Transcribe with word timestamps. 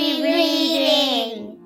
be 0.00 0.22
reading? 0.22 1.58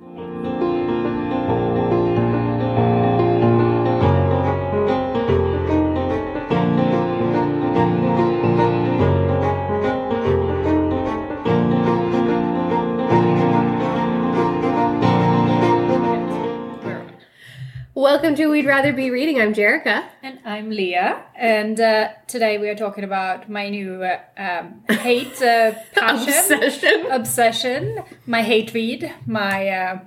Welcome 17.94 18.34
to 18.34 18.48
We'd 18.48 18.66
Rather 18.66 18.92
Be 18.92 19.10
Reading. 19.12 19.40
I'm 19.40 19.54
Jerica. 19.54 20.13
I'm 20.54 20.70
Leah, 20.70 21.20
and 21.34 21.80
uh, 21.80 22.10
today 22.28 22.58
we 22.58 22.68
are 22.68 22.76
talking 22.76 23.02
about 23.02 23.50
my 23.50 23.68
new 23.68 24.04
uh, 24.04 24.20
um, 24.38 24.84
hate 24.88 25.42
uh, 25.42 25.72
passion, 25.96 26.62
Obsession. 26.62 27.06
obsession, 27.10 27.98
my 28.24 28.42
hate 28.42 28.72
read, 28.72 29.12
my. 29.26 29.68
Uh, 29.68 29.98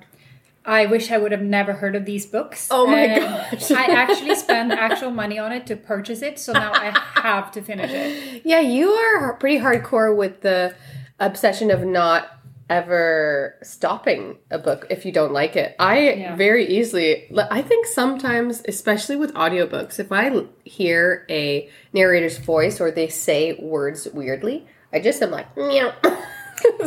I 0.64 0.86
wish 0.86 1.12
I 1.12 1.18
would 1.18 1.34
have 1.34 1.42
never 1.42 1.74
heard 1.74 1.98
of 1.98 2.06
these 2.06 2.26
books. 2.26 2.70
Oh 2.72 2.88
my 2.88 3.00
And 3.02 3.24
gosh. 3.60 3.72
I 3.72 3.88
actually 3.88 4.36
spent 4.46 4.72
actual 4.72 5.12
money 5.12 5.38
on 5.38 5.52
it 5.52 5.68
to 5.68 5.76
purchase 5.76 6.22
it, 6.22 6.40
so 6.40 6.54
now 6.54 6.72
I 6.74 6.98
have 7.16 7.52
to 7.52 7.62
finish 7.62 7.92
it. 7.92 8.42
Yeah, 8.46 8.62
you 8.62 8.92
are 8.92 9.34
pretty 9.34 9.60
hardcore 9.60 10.16
with 10.16 10.42
the 10.42 10.74
obsession 11.20 11.72
of 11.72 11.84
not 11.84 12.37
ever 12.70 13.56
stopping 13.64 14.38
a 14.52 14.58
book 14.60 14.86
if 14.90 15.06
you 15.06 15.12
don't 15.12 15.32
like 15.32 15.56
it. 15.56 15.76
I 15.80 16.00
Yeah. 16.10 16.36
very 16.36 16.66
easily, 16.68 17.28
I 17.52 17.62
think 17.62 17.86
sometimes, 17.86 18.62
especially 18.68 19.16
with 19.16 19.34
audiobooks, 19.34 20.00
if 20.00 20.12
I 20.12 20.44
hear 20.66 21.26
a 21.30 21.70
narrator's 21.94 22.38
voice 22.38 22.82
or 22.82 22.92
they 22.92 23.08
say 23.08 23.54
words 23.62 24.08
weirdly, 24.14 24.66
I 24.92 25.00
just 25.00 25.22
am 25.22 25.32
like, 25.32 25.56
meow. 25.56 25.94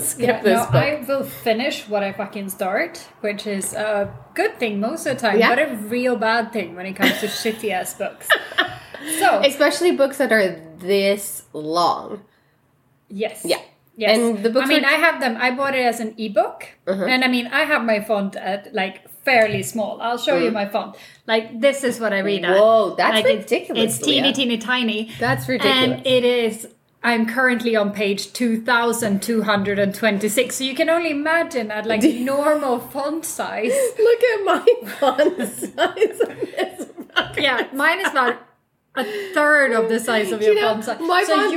Skip 0.00 0.26
Yeah, 0.28 0.42
this 0.42 0.58
no, 0.58 0.64
book. 0.66 0.74
I 0.74 1.04
will 1.06 1.22
finish 1.22 1.88
what 1.88 2.02
I 2.02 2.12
fucking 2.12 2.48
start, 2.50 2.98
which 3.20 3.46
is 3.46 3.72
a 3.72 4.12
good 4.34 4.58
thing 4.58 4.80
most 4.80 5.06
of 5.06 5.14
the 5.16 5.20
time, 5.20 5.38
Yeah. 5.38 5.54
but 5.54 5.58
a 5.70 5.76
real 5.76 6.16
bad 6.16 6.52
thing 6.52 6.74
when 6.74 6.86
it 6.86 6.94
comes 6.94 7.20
to 7.20 7.26
shitty 7.40 7.70
ass 7.70 7.94
books. 7.94 8.28
So, 9.18 9.40
Especially 9.40 9.92
books 9.92 10.18
that 10.18 10.30
are 10.30 10.60
this 10.76 11.44
long. 11.54 12.22
yes. 13.08 13.40
Yeah. 13.46 13.56
Yes. 13.96 14.18
And 14.18 14.42
the 14.42 14.50
books 14.50 14.66
I 14.66 14.68
mean, 14.68 14.84
Uh-huh. 14.84 14.94
I 14.94 14.98
have 14.98 15.20
them. 15.20 15.36
I 15.38 15.50
bought 15.50 15.74
it 15.74 15.84
as 15.84 16.00
an 16.00 16.14
ebook, 16.16 16.68
and 16.86 17.22
I 17.24 17.28
mean, 17.28 17.48
I 17.48 17.64
have 17.64 17.84
my 17.84 18.00
font 18.00 18.34
at 18.36 18.72
like 18.74 19.08
fairly 19.24 19.62
small. 19.62 20.00
I'll 20.00 20.16
show 20.16 20.36
you 20.38 20.50
my 20.50 20.66
font. 20.66 20.96
Like 21.26 21.60
this 21.60 21.84
is 21.84 22.00
what 22.00 22.12
I 22.12 22.20
read 22.20 22.44
at. 22.44 22.56
Mm. 22.56 22.60
Whoa, 22.60 22.94
that's 22.96 23.14
like, 23.16 23.26
ridiculous, 23.26 23.96
It's, 23.96 23.98
teeny, 24.06 24.32
teeny, 24.32 24.56
tiny. 24.58 25.10
That's 25.20 25.46
ridiculous. 25.48 26.00
And 26.00 26.06
it 26.06 26.24
is. 26.24 26.68
I'm 27.02 27.26
currently 27.26 27.76
on 27.76 27.92
page 27.92 28.32
two 28.32 28.62
thousand 28.62 29.22
two 29.22 29.42
hundred 29.42 29.78
and 29.78 29.94
twenty-six. 29.94 30.56
So 30.56 30.64
you 30.64 30.74
can 30.74 30.88
only 30.88 31.10
imagine 31.10 31.70
at 31.70 31.84
like 31.86 32.02
normal 32.32 32.78
font 32.78 33.24
size. 33.26 33.72
Look 33.98 34.22
at 34.22 34.44
my 34.44 34.66
font 34.98 35.48
size 35.48 36.18
book. 36.20 37.36
Yeah, 37.36 37.66
mine 37.72 38.00
is 38.00 38.10
about 38.10 38.36
a 38.96 39.04
third 39.34 39.72
of 39.72 39.88
the 39.88 39.98
size 39.98 40.30
of 40.32 40.42
your 40.42 40.54
You 40.54 40.60
know, 40.60 40.72
font 40.72 40.84
size. 40.84 41.00
my 41.00 41.22
so 41.24 41.36
font- 41.36 41.52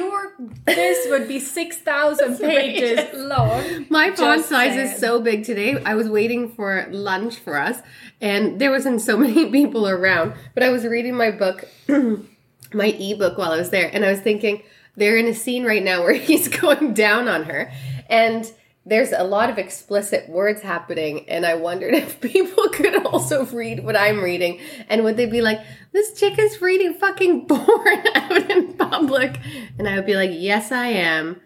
this 0.65 1.07
would 1.09 1.27
be 1.27 1.39
six 1.39 1.77
thousand 1.77 2.37
pages 2.39 3.09
long. 3.13 3.85
My 3.89 4.11
font 4.11 4.39
Just 4.39 4.49
size 4.49 4.75
is 4.75 4.97
so 4.97 5.21
big 5.21 5.43
today. 5.43 5.81
I 5.83 5.95
was 5.95 6.09
waiting 6.09 6.49
for 6.49 6.87
lunch 6.91 7.37
for 7.37 7.57
us, 7.57 7.79
and 8.21 8.59
there 8.59 8.71
wasn't 8.71 9.01
so 9.01 9.17
many 9.25 9.49
people 9.51 9.87
around. 9.87 10.33
But 10.53 10.63
I 10.63 10.69
was 10.69 10.85
reading 10.85 11.15
my 11.15 11.31
book, 11.31 11.67
my 11.87 12.87
ebook, 12.87 13.37
while 13.37 13.51
I 13.51 13.57
was 13.57 13.69
there, 13.69 13.89
and 13.93 14.03
I 14.03 14.11
was 14.11 14.19
thinking 14.19 14.63
they're 14.95 15.17
in 15.17 15.27
a 15.27 15.33
scene 15.33 15.65
right 15.65 15.83
now 15.83 16.03
where 16.03 16.13
he's 16.29 16.47
going 16.47 16.93
down 16.93 17.27
on 17.27 17.43
her, 17.43 17.71
and 18.09 18.51
there's 18.85 19.11
a 19.11 19.23
lot 19.23 19.49
of 19.49 19.57
explicit 19.57 20.27
words 20.27 20.61
happening. 20.61 21.27
And 21.29 21.45
I 21.45 21.55
wondered 21.55 21.93
if 21.93 22.19
people 22.21 22.67
could 22.69 23.05
also 23.05 23.45
read 23.45 23.83
what 23.83 23.95
I'm 23.95 24.21
reading, 24.21 24.59
and 24.89 25.03
would 25.03 25.17
they 25.17 25.25
be 25.25 25.41
like, 25.41 25.61
"This 25.91 26.17
chick 26.19 26.38
is 26.38 26.61
reading 26.61 26.93
fucking 26.95 27.45
porn 27.47 28.07
out 28.16 28.49
in 28.49 28.73
public?" 28.73 29.39
And 29.77 29.88
I 29.88 29.95
would 29.95 30.05
be 30.05 30.16
like, 30.16 30.31
"Yes, 30.33 30.72
I 30.72 30.88
am." 30.88 31.41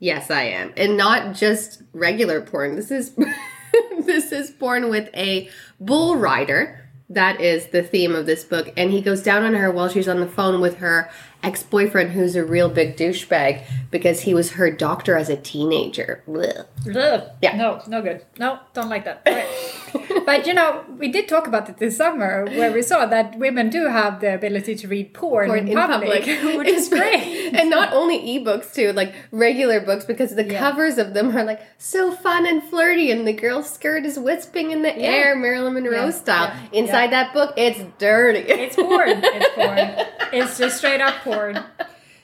Yes, 0.00 0.30
I 0.30 0.42
am. 0.42 0.72
And 0.76 0.96
not 0.96 1.34
just 1.34 1.82
regular 1.92 2.40
porn. 2.40 2.76
This 2.76 2.90
is 2.90 3.14
this 4.00 4.32
is 4.32 4.50
porn 4.50 4.90
with 4.90 5.10
a 5.14 5.48
bull 5.80 6.16
rider. 6.16 6.84
That 7.10 7.40
is 7.40 7.68
the 7.68 7.82
theme 7.82 8.14
of 8.14 8.26
this 8.26 8.44
book. 8.44 8.72
And 8.76 8.90
he 8.90 9.00
goes 9.00 9.22
down 9.22 9.42
on 9.42 9.54
her 9.54 9.70
while 9.70 9.88
she's 9.88 10.08
on 10.08 10.20
the 10.20 10.28
phone 10.28 10.60
with 10.60 10.76
her 10.78 11.10
ex-boyfriend 11.42 12.10
who's 12.10 12.34
a 12.36 12.44
real 12.44 12.68
big 12.68 12.96
douchebag 12.96 13.64
because 13.90 14.22
he 14.22 14.34
was 14.34 14.52
her 14.52 14.70
doctor 14.70 15.16
as 15.16 15.28
a 15.28 15.36
teenager. 15.36 16.22
Blech. 16.28 16.66
Ugh. 16.94 17.22
Yeah. 17.40 17.56
No, 17.56 17.80
no 17.86 18.02
good. 18.02 18.24
No, 18.38 18.58
don't 18.74 18.88
like 18.88 19.04
that. 19.04 19.22
Right. 19.24 20.22
but 20.26 20.46
you 20.46 20.52
know, 20.54 20.84
we 20.98 21.08
did 21.08 21.28
talk 21.28 21.46
about 21.46 21.68
it 21.68 21.78
this 21.78 21.96
summer 21.96 22.44
where 22.46 22.72
we 22.72 22.82
saw 22.82 23.06
that 23.06 23.38
women 23.38 23.70
do 23.70 23.86
have 23.86 24.20
the 24.20 24.34
ability 24.34 24.74
to 24.76 24.88
read 24.88 25.14
porn, 25.14 25.48
Porn 25.48 25.68
in, 25.68 25.74
public, 25.76 26.24
which 26.58 26.68
is 26.68 26.88
great. 26.98 27.54
and 27.54 27.70
not 27.70 27.92
only 27.92 28.18
ebooks 28.18 28.74
too, 28.74 28.92
like 28.92 29.14
regular 29.30 29.80
books 29.80 30.04
because 30.04 30.34
the 30.34 30.44
Yeah. 30.44 30.58
covers 30.58 30.98
of 30.98 31.14
them 31.14 31.36
are 31.36 31.44
like 31.44 31.60
so 31.78 32.10
fun 32.10 32.46
and 32.46 32.62
flirty 32.62 33.10
and 33.10 33.26
the 33.26 33.32
girl's 33.32 33.70
skirt 33.70 34.04
is 34.04 34.18
wisping 34.18 34.70
in 34.72 34.82
the 34.82 34.96
air, 34.98 35.36
Marilyn 35.36 35.74
Monroe 35.74 36.06
Yeah. 36.06 36.10
style. 36.10 36.52
Yeah. 36.72 36.80
Inside 36.80 37.12
that 37.12 37.32
book, 37.32 37.54
it's 37.56 37.80
dirty. 37.98 38.40
It's 38.40 38.76
porn. 38.76 39.20
It's 39.22 39.54
porn. 39.54 40.06
It's 40.32 40.58
just 40.58 40.78
straight 40.78 41.00
up 41.00 41.14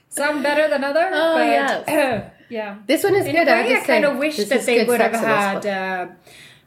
Some 0.09 0.43
better 0.43 0.69
than 0.69 0.85
other. 0.85 1.11
Oh, 1.13 1.35
but, 1.35 1.45
yes. 1.47 2.31
yeah. 2.49 2.79
This 2.87 3.03
one 3.03 3.17
is 3.17 3.27
In 3.27 3.35
good. 3.35 3.49
a 3.49 3.53
I, 3.53 3.81
I, 3.81 3.85
kind 3.85 4.05
of 4.05 4.17
wish 4.17 4.37
that 4.37 4.63
they 4.65 4.85
would 4.85 5.01
have 5.01 5.13
sex 5.13 5.25
in 5.25 5.29
this 5.29 5.65
had 5.65 5.67
uh, 5.67 6.07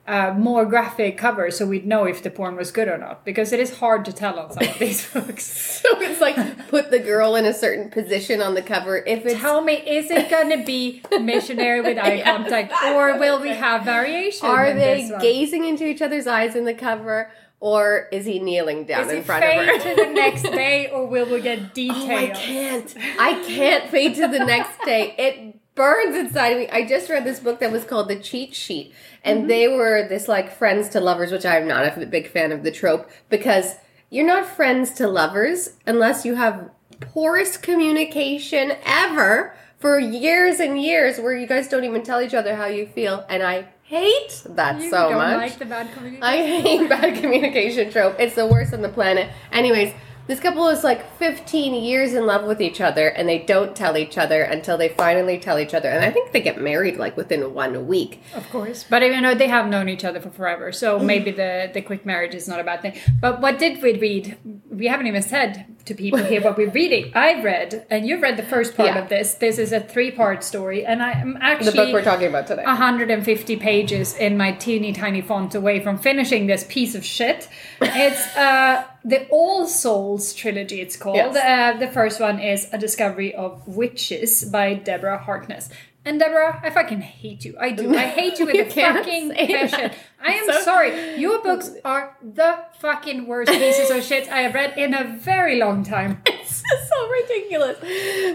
uh, 0.08 0.34
more 0.34 0.66
graphic 0.66 1.18
covers 1.18 1.58
so 1.58 1.66
we'd 1.66 1.86
know 1.86 2.06
if 2.06 2.24
the 2.24 2.30
porn 2.30 2.56
was 2.56 2.72
good 2.72 2.88
or 2.88 2.98
not. 2.98 3.24
Because 3.26 3.54
it 3.54 3.60
is 3.60 3.78
hard 3.78 4.04
to 4.06 4.14
tell 4.14 4.38
on 4.40 4.52
some 4.52 4.68
of 4.68 4.80
these 4.80 5.10
books. 5.14 5.46
So 5.46 6.02
it's 6.02 6.20
like 6.20 6.68
put 6.70 6.92
the 6.92 7.00
girl 7.00 7.36
in 7.36 7.46
a 7.46 7.54
certain 7.54 7.90
position 7.90 8.42
on 8.42 8.54
the 8.54 8.62
cover. 8.62 8.98
If 8.98 9.26
it's 9.26 9.40
Tell 9.40 9.62
me, 9.62 9.74
is 9.76 10.12
it 10.12 10.30
going 10.30 10.50
to 10.58 10.66
be 10.66 11.02
missionary 11.22 11.82
with 11.82 11.98
eye 11.98 12.16
Yes, 12.16 12.26
contact, 12.26 12.74
or 12.86 13.18
will 13.18 13.40
we 13.40 13.50
have 13.50 13.84
variation? 13.84 14.48
are 14.48 14.74
they 14.74 15.10
gazing 15.22 15.64
into 15.66 15.86
each 15.86 16.02
other's 16.02 16.28
eyes 16.28 16.56
in 16.56 16.66
the 16.66 16.74
cover, 16.74 17.32
or 17.60 18.08
is 18.12 18.26
he 18.26 18.40
kneeling 18.40 18.86
down 18.86 19.08
Is 19.08 19.14
in 19.14 19.24
front 19.24 19.44
of 19.44 19.52
her? 19.66 19.78
to 19.80 19.96
the 20.06 20.12
next 20.14 20.44
day, 20.44 20.90
or 20.92 21.06
will 21.08 21.26
we 21.30 21.42
get 21.42 21.74
details? 21.74 22.06
Oh, 22.10 22.16
I 22.16 22.28
can't. 22.28 22.96
I 23.20 23.34
can't 23.48 23.90
fade 23.90 24.16
to 24.16 24.28
the 24.28 24.40
next 24.40 24.80
day. 24.86 25.16
It 25.18 25.60
burns 25.76 26.16
inside 26.16 26.50
of 26.50 26.58
me. 26.60 26.70
I 26.70 26.86
just 26.88 27.10
read 27.10 27.24
this 27.24 27.40
book 27.40 27.60
that 27.60 27.72
was 27.72 27.84
called 27.84 28.08
The 28.10 28.16
Cheat 28.20 28.54
Sheet, 28.56 28.94
and 29.24 29.40
Mm-hmm. 29.40 29.48
they 29.48 29.68
were 29.68 30.08
this 30.08 30.28
like 30.28 30.52
friends 30.56 30.90
to 30.90 31.00
lovers, 31.00 31.32
which 31.32 31.46
I'm 31.46 31.68
not 31.68 31.98
a 31.98 32.06
big 32.06 32.28
fan 32.30 32.52
of 32.52 32.64
the 32.64 32.72
trope 32.72 33.10
because 33.30 33.76
you're 34.10 34.26
not 34.26 34.46
friends 34.46 34.92
to 34.96 35.08
lovers 35.08 35.72
unless 35.86 36.26
you 36.26 36.36
have 36.36 36.70
poorest 37.00 37.62
communication 37.62 38.74
ever 38.86 39.54
for 39.78 40.00
years 40.00 40.60
and 40.60 40.82
years 40.82 41.20
where 41.20 41.36
you 41.36 41.46
guys 41.46 41.68
don't 41.68 41.84
even 41.84 42.02
tell 42.02 42.22
each 42.22 42.34
other 42.34 42.56
how 42.56 42.66
you 42.66 42.88
feel, 42.88 43.26
and 43.30 43.44
I 43.44 43.68
hate 43.88 44.42
that 44.50 44.82
You 44.82 44.90
so 44.90 45.10
don't 45.10 45.18
much. 45.18 45.38
like 45.38 45.60
the 45.60 45.66
bad 45.66 45.92
communication. 45.94 46.24
I 46.24 46.38
hate 46.62 46.90
bad 46.90 47.16
communication 47.22 47.90
trope. 47.92 48.16
It's 48.20 48.36
the 48.36 48.46
worst 48.46 48.74
on 48.74 48.82
the 48.82 48.90
planet. 48.90 49.30
Anyways, 49.52 49.94
this 50.28 50.40
couple 50.40 50.68
is 50.68 50.84
like 50.84 51.10
15 51.18 51.74
years 51.74 52.14
in 52.14 52.26
love 52.26 52.46
with 52.46 52.62
each 52.62 52.82
other 52.82 53.08
and 53.08 53.28
they 53.28 53.40
don't 53.40 53.76
tell 53.76 53.98
each 53.98 54.18
other 54.18 54.44
until 54.44 54.78
they 54.78 54.90
finally 54.90 55.40
tell 55.40 55.58
each 55.58 55.74
other. 55.74 55.90
And 55.90 56.04
I 56.04 56.12
think 56.12 56.32
they 56.32 56.42
get 56.42 56.62
married 56.62 56.98
like 56.98 57.16
within 57.18 57.54
one 57.54 57.88
week. 57.88 58.22
Of 58.36 58.50
course, 58.50 58.86
but 58.90 59.02
you 59.02 59.22
know 59.22 59.34
they 59.34 59.48
have 59.48 59.68
known 59.68 59.90
each 59.90 60.04
other 60.04 60.20
for 60.20 60.30
forever, 60.30 60.72
so 60.72 61.00
maybe 61.00 61.32
the 61.32 61.72
the 61.74 61.82
quick 61.82 62.06
marriage 62.06 62.36
is 62.36 62.48
not 62.48 62.60
a 62.60 62.64
bad 62.64 62.82
thing. 62.82 62.94
But 63.22 63.42
what 63.42 63.58
did 63.58 63.82
we 63.82 63.98
read? 64.00 64.38
We 64.70 64.88
haven't 64.88 65.08
even 65.08 65.22
said 65.24 65.66
to 65.86 65.96
people 65.96 66.20
here 66.20 66.42
what 66.42 66.58
we're 66.58 66.70
reading. 66.70 67.12
I've 67.16 67.44
read, 67.44 67.86
and 67.90 68.06
you've 68.08 68.22
read 68.22 68.38
the 68.38 68.44
first 68.44 68.76
part 68.76 68.90
Yeah. 68.90 69.00
of 69.00 69.10
this. 69.10 69.36
This 69.36 69.58
is 69.58 69.72
a 69.72 69.80
three 69.80 70.12
part 70.12 70.44
story, 70.44 70.86
and 70.86 71.02
I'm 71.02 71.38
actually. 71.42 71.72
The 71.72 71.78
book 71.78 71.94
we're 71.94 72.04
talking 72.04 72.28
about 72.28 72.48
today. 72.48 72.64
150 72.64 73.56
pages 73.56 74.16
in 74.18 74.38
my 74.38 74.52
teeny 74.52 74.92
tiny 74.94 75.22
font 75.22 75.56
away 75.56 75.80
from 75.80 75.98
finishing 75.98 76.48
this 76.48 76.66
piece 76.68 76.94
of 76.96 77.04
shit. 77.06 77.48
It's 77.82 78.36
uh, 78.36 78.84
the 79.08 79.28
All 79.30 79.66
Souls 79.68 80.34
trilogy, 80.34 80.82
it's 80.82 80.98
called. 80.98 81.16
Yes. 81.18 81.36
Uh, 81.36 81.80
the 81.80 81.88
first 81.92 82.20
one 82.20 82.40
is 82.40 82.68
A 82.74 82.78
Discovery 82.78 83.34
of 83.34 83.66
Witches 83.68 84.44
by 84.46 84.74
Deborah 84.74 85.18
Harkness. 85.18 85.70
And 86.06 86.20
Deborah, 86.22 86.60
I 86.64 86.70
fucking 86.70 87.02
hate 87.02 87.44
you. 87.44 87.58
I 87.60 87.72
do. 87.72 87.94
I 87.94 88.06
hate 88.20 88.40
you 88.40 88.46
with 88.46 88.56
You 88.56 88.64
a 88.64 88.70
fucking 88.70 89.28
that. 89.30 89.38
passion. 89.38 89.92
I 90.22 90.32
am 90.34 90.46
So- 90.46 90.62
sorry. 90.62 91.18
Your 91.20 91.42
books 91.42 91.72
are 91.86 92.16
the 92.22 92.60
fucking 92.80 93.28
worst 93.28 93.52
pieces 93.52 93.90
of 93.90 94.04
shit 94.04 94.30
I 94.30 94.42
have 94.42 94.54
read 94.54 94.78
in 94.78 94.94
a 94.94 95.04
very 95.04 95.58
long 95.60 95.84
time. 95.84 96.22
It's 96.70 96.90
so 96.90 97.10
ridiculous. 97.10 97.78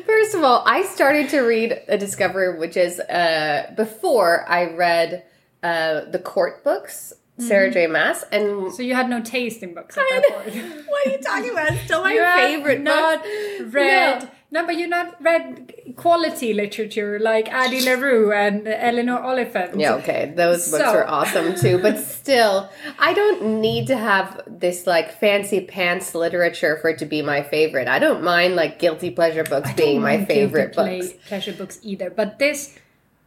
First 0.06 0.34
of 0.34 0.42
all, 0.42 0.62
I 0.66 0.82
started 0.84 1.28
to 1.30 1.40
read 1.40 1.80
A 1.88 1.98
Discovery, 1.98 2.58
which 2.58 2.76
is 2.76 2.98
uh, 3.00 3.72
before 3.76 4.48
I 4.48 4.72
read 4.74 5.24
uh, 5.62 6.02
the 6.10 6.18
court 6.18 6.62
books, 6.64 7.12
Sarah 7.48 7.66
mm-hmm. 7.66 7.74
J. 7.74 7.86
Maas, 7.86 8.24
and 8.32 8.72
So 8.72 8.82
you 8.82 8.94
had 8.94 9.08
no 9.08 9.20
taste 9.20 9.62
in 9.62 9.74
books 9.74 9.96
at 9.96 10.02
I 10.02 10.20
that 10.28 10.44
point. 10.44 10.86
what 10.88 11.06
are 11.06 11.10
you 11.10 11.18
talking 11.18 11.50
about? 11.50 11.72
It's 11.72 11.84
still 11.84 12.02
my 12.02 12.12
You 12.12 12.22
have 12.22 12.40
favorite 12.40 12.80
not 12.80 13.22
book. 13.58 13.74
read 13.74 14.30
No, 14.50 14.66
but 14.66 14.76
you 14.76 14.86
not 14.86 15.16
read 15.22 15.72
quality 15.96 16.52
literature 16.52 17.18
like 17.18 17.48
Addie 17.48 17.80
LaRue 17.88 18.32
and 18.32 18.68
Eleanor 18.68 19.18
Oliphant. 19.20 19.78
Yeah, 19.80 19.94
okay. 19.94 20.32
Those 20.36 20.70
books 20.70 20.84
So- 20.84 20.90
are 20.98 21.06
awesome 21.06 21.54
too. 21.54 21.78
But 21.78 21.98
still, 21.98 22.68
I 22.98 23.14
don't 23.14 23.60
need 23.60 23.86
to 23.86 23.96
have 23.96 24.42
this 24.46 24.86
like 24.86 25.10
fancy 25.18 25.60
pants 25.62 26.14
literature 26.14 26.76
for 26.82 26.90
it 26.90 26.98
to 26.98 27.06
be 27.06 27.22
my 27.22 27.42
favorite. 27.42 27.88
I 27.88 27.98
don't 27.98 28.22
mind 28.22 28.54
like 28.54 28.78
guilty 28.78 29.10
pleasure 29.10 29.44
books 29.44 29.72
being 29.72 30.02
my 30.02 30.24
favorite 30.24 30.74
guilty 30.74 31.00
books. 31.00 31.14
pleasure 31.28 31.52
books 31.54 31.78
either. 31.82 32.10
But 32.10 32.38
this 32.38 32.76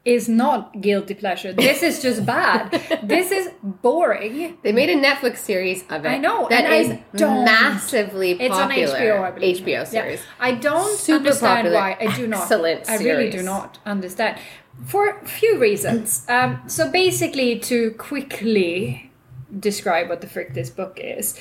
is 0.05 0.29
not 0.29 0.79
guilty 0.81 1.15
pleasure. 1.15 1.51
This 1.51 1.81
is 1.81 2.01
just 2.01 2.25
bad. 2.25 2.71
this 3.03 3.31
is 3.31 3.49
boring. 3.63 4.57
They 4.61 4.71
made 4.71 4.89
a 4.89 4.95
Netflix 4.95 5.37
series 5.37 5.83
of 5.89 6.05
it. 6.05 6.09
I 6.09 6.17
know, 6.19 6.47
that 6.49 6.71
is 6.71 6.99
massively 7.13 8.31
It's 8.33 8.53
on 8.55 8.69
popular. 8.69 8.99
HBO, 8.99 9.21
I 9.23 9.31
believe. 9.31 9.57
HBO 9.65 9.87
series. 9.87 10.19
Yeah. 10.19 10.25
I 10.39 10.51
don't 10.53 10.97
Super 10.97 11.17
understand 11.17 11.65
popular. 11.67 11.75
why. 11.79 11.97
I 11.99 12.15
do 12.15 12.27
not. 12.27 12.41
Excellent 12.43 12.85
Series. 12.85 13.01
I 13.01 13.03
really 13.03 13.29
do 13.31 13.41
not 13.41 13.79
understand. 13.85 14.39
For 14.85 15.09
a 15.09 15.25
few 15.27 15.57
reasons. 15.57 16.25
Um, 16.29 16.61
so 16.67 16.91
basically, 16.91 17.57
to 17.59 17.91
quickly 17.91 19.11
describe 19.59 20.09
what 20.09 20.21
the 20.21 20.27
frick 20.27 20.53
this 20.53 20.69
book 20.69 20.99
is, 21.01 21.39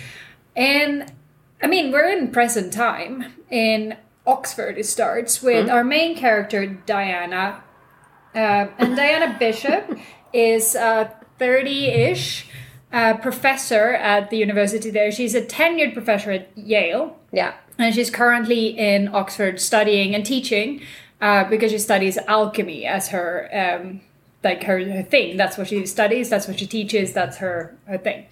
and 0.56 1.12
I 1.62 1.66
mean 1.66 1.90
we're 1.92 2.08
in 2.08 2.30
present 2.30 2.72
time 2.72 3.34
in 3.50 3.96
Oxford. 4.26 4.78
It 4.78 4.86
starts 4.86 5.42
with 5.42 5.68
our 5.68 5.84
main 5.84 6.16
character 6.16 6.64
Diana, 6.66 7.62
uh, 8.34 8.66
and 8.78 8.96
Diana 8.96 9.36
Bishop 9.38 9.98
is 10.32 10.74
uh, 10.76 11.10
30-ish. 11.40 12.48
Uh, 12.92 13.16
professor 13.16 13.94
at 13.94 14.30
the 14.30 14.36
university 14.36 14.88
there. 14.88 15.10
She's 15.10 15.34
a 15.34 15.42
tenured 15.42 15.94
professor 15.94 16.30
at 16.30 16.56
Yale, 16.56 17.18
Yeah. 17.32 17.54
and 17.76 17.92
she's 17.92 18.08
currently 18.08 18.68
in 18.68 19.08
Oxford 19.12 19.60
studying 19.60 20.14
and 20.14 20.24
teaching 20.24 20.80
uh, 21.20 21.42
because 21.50 21.72
she 21.72 21.78
studies 21.78 22.18
alchemy 22.28 22.86
as 22.86 23.08
her 23.08 23.50
um, 23.52 24.00
like 24.44 24.62
her, 24.62 24.78
her 24.92 25.02
thing. 25.02 25.36
That's 25.36 25.58
what 25.58 25.66
she 25.66 25.84
studies. 25.86 26.30
That's 26.30 26.46
what 26.46 26.60
she 26.60 26.68
teaches. 26.68 27.12
That's 27.12 27.38
her 27.38 27.76
her 27.86 27.98
thing. 27.98 28.26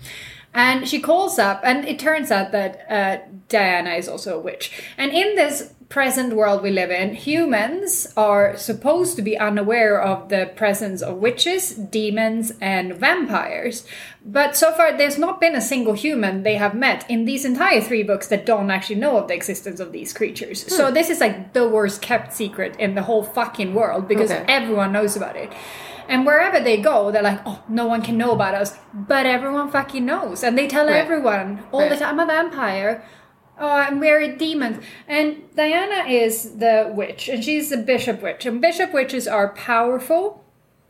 And 0.55 0.87
she 0.89 1.01
calls 1.01 1.41
up, 1.41 1.61
and 1.65 1.85
it 1.85 1.99
turns 1.99 2.31
out 2.31 2.53
that 2.53 2.87
uh, 2.89 3.19
Diana 3.49 3.95
is 3.95 4.09
also 4.09 4.39
a 4.39 4.41
witch. 4.41 4.71
And 4.97 5.11
in 5.11 5.35
this 5.35 5.73
present 5.93 6.33
world 6.35 6.63
we 6.63 6.71
live 6.71 6.91
in, 6.91 7.13
humans 7.15 8.11
are 8.17 8.57
supposed 8.57 9.15
to 9.15 9.21
be 9.21 9.37
unaware 9.37 10.01
of 10.01 10.31
the 10.31 10.51
presence 10.57 11.03
of 11.03 11.19
witches, 11.19 11.75
demons, 11.75 12.51
and 12.63 12.95
vampires. 12.95 13.85
But 14.25 14.57
so 14.57 14.73
far, 14.73 14.97
there's 14.97 15.19
not 15.19 15.39
been 15.39 15.55
a 15.55 15.61
single 15.61 15.93
human 15.93 16.45
they 16.45 16.55
have 16.55 16.75
met 16.75 17.05
in 17.11 17.27
these 17.27 17.45
entire 17.45 17.83
three 17.83 18.03
books 18.03 18.29
that 18.29 18.47
don't 18.47 18.71
actually 18.71 19.01
know 19.05 19.19
of 19.19 19.29
the 19.29 19.35
existence 19.35 19.81
of 19.81 19.93
these 19.93 20.15
creatures. 20.15 20.63
Hmm. 20.63 20.71
So 20.71 20.91
this 20.91 21.11
is 21.11 21.21
like 21.21 21.53
the 21.53 21.69
worst 21.69 22.01
kept 22.01 22.33
secret 22.33 22.75
in 22.81 22.95
the 22.95 23.03
whole 23.03 23.23
fucking 23.23 23.75
world 23.75 24.09
because 24.09 24.31
Okay. 24.31 24.47
everyone 24.49 24.93
knows 24.93 25.15
about 25.15 25.37
it. 25.37 25.53
And 26.09 26.25
wherever 26.25 26.59
they 26.59 26.79
go, 26.81 27.11
they're 27.11 27.23
like, 27.23 27.41
oh, 27.45 27.63
no 27.69 27.87
one 27.87 28.01
can 28.01 28.17
know 28.17 28.33
about 28.33 28.55
us. 28.55 28.77
But 28.95 29.27
everyone 29.27 29.71
fucking 29.71 30.07
knows. 30.07 30.43
And 30.43 30.57
they 30.57 30.69
tell 30.69 30.87
Right. 30.87 30.97
everyone 30.97 31.65
all 31.71 31.87
the 31.87 31.97
time, 31.97 32.19
I'm 32.19 32.21
a 32.21 32.33
vampire. 32.33 33.05
Oh, 33.59 33.79
and 33.79 34.01
we're 34.01 34.37
demons. 34.37 34.83
And 35.07 35.43
Diana 35.55 36.09
is 36.09 36.57
the 36.57 36.91
witch, 36.95 37.29
and 37.29 37.45
she's 37.45 37.71
the 37.71 37.77
bishop 37.77 38.23
witch. 38.23 38.47
And 38.47 38.61
bishop 38.61 38.93
witches 38.93 39.29
are 39.29 39.51
powerful, 39.51 40.45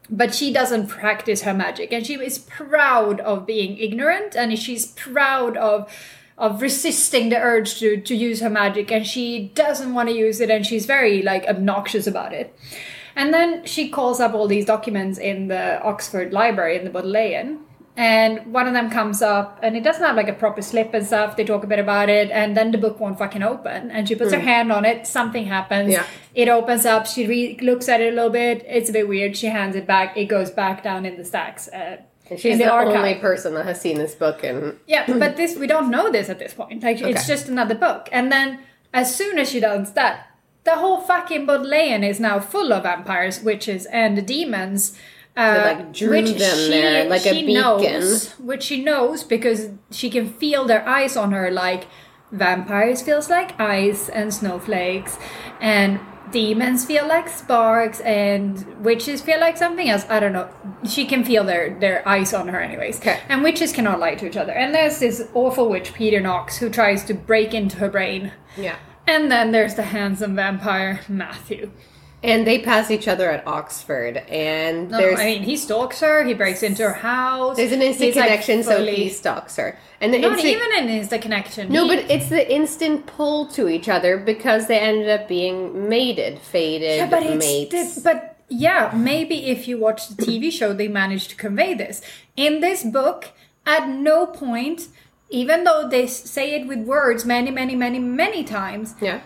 but 0.08 0.34
she 0.34 0.52
doesn't 0.52 0.86
practice 0.86 1.42
her 1.42 1.54
magic. 1.54 1.92
And 1.92 2.06
she 2.06 2.14
is 2.14 2.38
proud 2.38 3.20
of 3.20 3.46
being 3.46 3.78
ignorant, 3.78 4.36
and 4.36 4.58
she's 4.58 4.86
proud 4.86 5.56
of 5.56 5.92
of 6.38 6.62
resisting 6.62 7.28
the 7.28 7.36
urge 7.36 7.78
to, 7.78 8.00
to 8.00 8.16
use 8.16 8.40
her 8.40 8.48
magic 8.48 8.90
and 8.90 9.06
she 9.06 9.52
doesn't 9.54 9.92
want 9.92 10.08
to 10.08 10.14
use 10.14 10.40
it 10.40 10.48
and 10.48 10.66
she's 10.66 10.86
very 10.86 11.20
like 11.20 11.44
obnoxious 11.44 12.06
about 12.06 12.32
it 12.32 12.58
and 13.14 13.32
then 13.34 13.64
she 13.64 13.88
calls 13.88 14.20
up 14.20 14.34
all 14.34 14.46
these 14.46 14.64
documents 14.64 15.18
in 15.18 15.48
the 15.48 15.80
Oxford 15.82 16.32
Library 16.32 16.76
in 16.78 16.84
the 16.84 16.90
Bodleian. 16.90 17.60
And 17.94 18.54
one 18.54 18.66
of 18.66 18.72
them 18.72 18.88
comes 18.88 19.20
up, 19.20 19.58
and 19.62 19.76
it 19.76 19.84
doesn't 19.84 20.02
have 20.02 20.16
like 20.16 20.28
a 20.28 20.32
proper 20.32 20.62
slip 20.62 20.94
and 20.94 21.06
stuff. 21.06 21.36
They 21.36 21.44
talk 21.44 21.62
a 21.62 21.66
bit 21.66 21.78
about 21.78 22.08
it, 22.08 22.30
and 22.30 22.56
then 22.56 22.70
the 22.70 22.78
book 22.78 22.98
won't 22.98 23.18
fucking 23.18 23.42
open. 23.42 23.90
And 23.90 24.08
she 24.08 24.14
puts 24.14 24.32
her 24.32 24.40
hand 24.40 24.72
on 24.72 24.86
it, 24.86 25.06
something 25.06 25.44
happens. 25.44 25.88
Hmm. 25.88 25.92
Yeah. 25.92 26.06
It 26.34 26.48
opens 26.48 26.86
up. 26.86 27.06
She 27.06 27.26
re- 27.26 27.58
looks 27.60 27.90
at 27.90 28.00
it 28.00 28.12
a 28.12 28.16
little 28.16 28.30
bit. 28.30 28.64
It's 28.66 28.88
a 28.88 28.92
bit 28.94 29.08
weird. 29.08 29.36
She 29.36 29.48
hands 29.48 29.76
it 29.76 29.86
back. 29.86 30.16
It 30.16 30.24
goes 30.24 30.50
back 30.50 30.82
down 30.82 31.04
in 31.04 31.16
the 31.18 31.24
stacks. 31.24 31.68
Uh, 31.68 31.98
And 32.30 32.40
she's 32.40 32.56
the, 32.56 32.64
the 32.64 32.72
only 32.72 33.16
person 33.16 33.52
that 33.54 33.66
has 33.66 33.78
seen 33.78 33.98
this 33.98 34.14
book 34.14 34.42
and 34.42 34.78
yeah, 34.86 35.04
but 35.18 35.36
this 35.36 35.58
we 35.58 35.66
don't 35.66 35.90
know 35.90 36.10
this 36.10 36.30
at 36.30 36.38
this 36.38 36.54
point. 36.54 36.82
Like 36.82 37.02
it's 37.02 37.26
just 37.26 37.48
another 37.48 37.74
book. 37.74 38.08
And 38.10 38.32
then 38.32 38.60
as 38.94 39.14
soon 39.14 39.38
as 39.38 39.50
she 39.50 39.60
does 39.60 39.92
that, 39.92 40.28
the 40.64 40.76
whole 40.76 41.00
fucking 41.02 41.44
Bodleian 41.44 42.02
is 42.04 42.20
now 42.20 42.38
full 42.40 42.72
of 42.72 42.84
vampires, 42.84 43.42
witches, 43.42 43.84
and 43.86 44.24
demons. 44.26 44.96
Uh, 45.36 45.62
like, 45.78 45.92
drew 45.94 46.22
them 46.22 46.70
there 46.70 47.08
like 47.08 47.24
a 47.24 47.34
she 47.34 47.46
beacon. 47.46 47.62
Knows, 47.62 48.32
which 48.38 48.62
she 48.64 48.82
knows 48.84 49.24
because 49.24 49.70
she 49.90 50.10
can 50.10 50.28
feel 50.30 50.64
their 50.66 50.86
eyes 50.86 51.16
on 51.16 51.32
her. 51.32 51.50
Like 51.50 51.86
vampires 52.30 53.02
feels 53.02 53.30
like 53.30 53.58
ice 53.60 54.08
and 54.08 54.32
snowflakes, 54.32 55.18
and 55.60 56.00
demons 56.30 56.84
feel 56.84 57.06
like 57.06 57.28
sparks, 57.28 58.00
and 58.00 58.64
witches 58.84 59.22
feel 59.22 59.40
like 59.40 59.56
something 59.56 59.88
else. 59.88 60.04
I 60.10 60.20
don't 60.20 60.32
know. 60.34 60.50
She 60.86 61.06
can 61.06 61.24
feel 61.24 61.44
their 61.44 61.78
their 61.78 62.06
eyes 62.06 62.34
on 62.34 62.48
her, 62.48 62.60
anyways. 62.60 62.98
Okay. 62.98 63.18
And 63.30 63.42
witches 63.42 63.72
cannot 63.72 64.00
lie 64.00 64.16
to 64.16 64.26
each 64.26 64.36
other. 64.36 64.52
And 64.52 64.74
there's 64.74 64.98
this 64.98 65.28
awful 65.32 65.68
witch, 65.70 65.94
Peter 65.94 66.20
Knox, 66.20 66.58
who 66.58 66.68
tries 66.68 67.04
to 67.06 67.14
break 67.14 67.54
into 67.54 67.78
her 67.78 67.88
brain. 67.88 68.32
yeah. 68.56 68.76
And 69.04 69.32
then 69.32 69.50
there's 69.50 69.74
the 69.74 69.82
handsome 69.82 70.36
vampire, 70.36 71.00
Matthew. 71.08 71.72
And 72.24 72.46
they 72.46 72.60
pass 72.60 72.90
each 72.90 73.08
other 73.08 73.30
at 73.30 73.44
Oxford 73.46 74.18
and 74.28 74.90
No, 74.90 74.98
there's 74.98 75.18
I 75.18 75.24
mean, 75.24 75.42
he 75.42 75.56
stalks 75.56 75.98
her, 76.00 76.22
he 76.24 76.34
breaks 76.34 76.62
into 76.62 76.84
her 76.84 76.92
house. 76.92 77.56
there's 77.56 77.72
an 77.72 77.82
instant 77.82 78.08
He's, 78.08 78.16
like, 78.16 78.26
connection 78.26 78.62
so 78.62 78.84
he 78.84 79.08
stalks 79.08 79.56
her. 79.56 79.76
And 80.00 80.14
the 80.14 80.18
Not 80.20 80.32
instant 80.38 80.54
even 80.54 80.68
an 80.78 80.88
instant 80.88 81.22
connection. 81.22 81.72
No, 81.72 81.88
He- 81.88 81.96
but 81.96 82.10
it's 82.10 82.28
the 82.28 82.52
instant 82.52 83.06
pull 83.06 83.46
to 83.48 83.68
each 83.68 83.88
other 83.88 84.16
because 84.18 84.68
they 84.68 84.78
ended 84.78 85.08
up 85.10 85.26
being 85.26 85.88
mated, 85.88 86.38
faded 86.38 86.96
Yeah, 86.98 87.06
but 87.10 87.24
it's 87.24 87.44
mates. 87.44 87.94
the- 87.96 88.00
but 88.02 88.36
yeah, 88.48 88.92
maybe 88.94 89.46
if 89.46 89.66
you 89.66 89.78
watch 89.78 90.08
the 90.08 90.14
TV 90.24 90.50
show, 90.52 90.72
they 90.72 90.86
managed 90.88 91.30
to 91.30 91.36
convey 91.36 91.74
this. 91.74 92.02
In 92.36 92.60
this 92.60 92.84
book, 92.84 93.30
at 93.66 93.88
no 93.88 94.26
point, 94.26 94.88
even 95.30 95.64
though 95.64 95.88
they 95.88 96.06
say 96.06 96.52
it 96.54 96.66
with 96.68 96.78
words 96.80 97.24
many, 97.24 97.50
many, 97.50 97.74
many, 97.74 97.98
many 97.98 98.44
times, 98.44 98.94
yeah. 99.00 99.20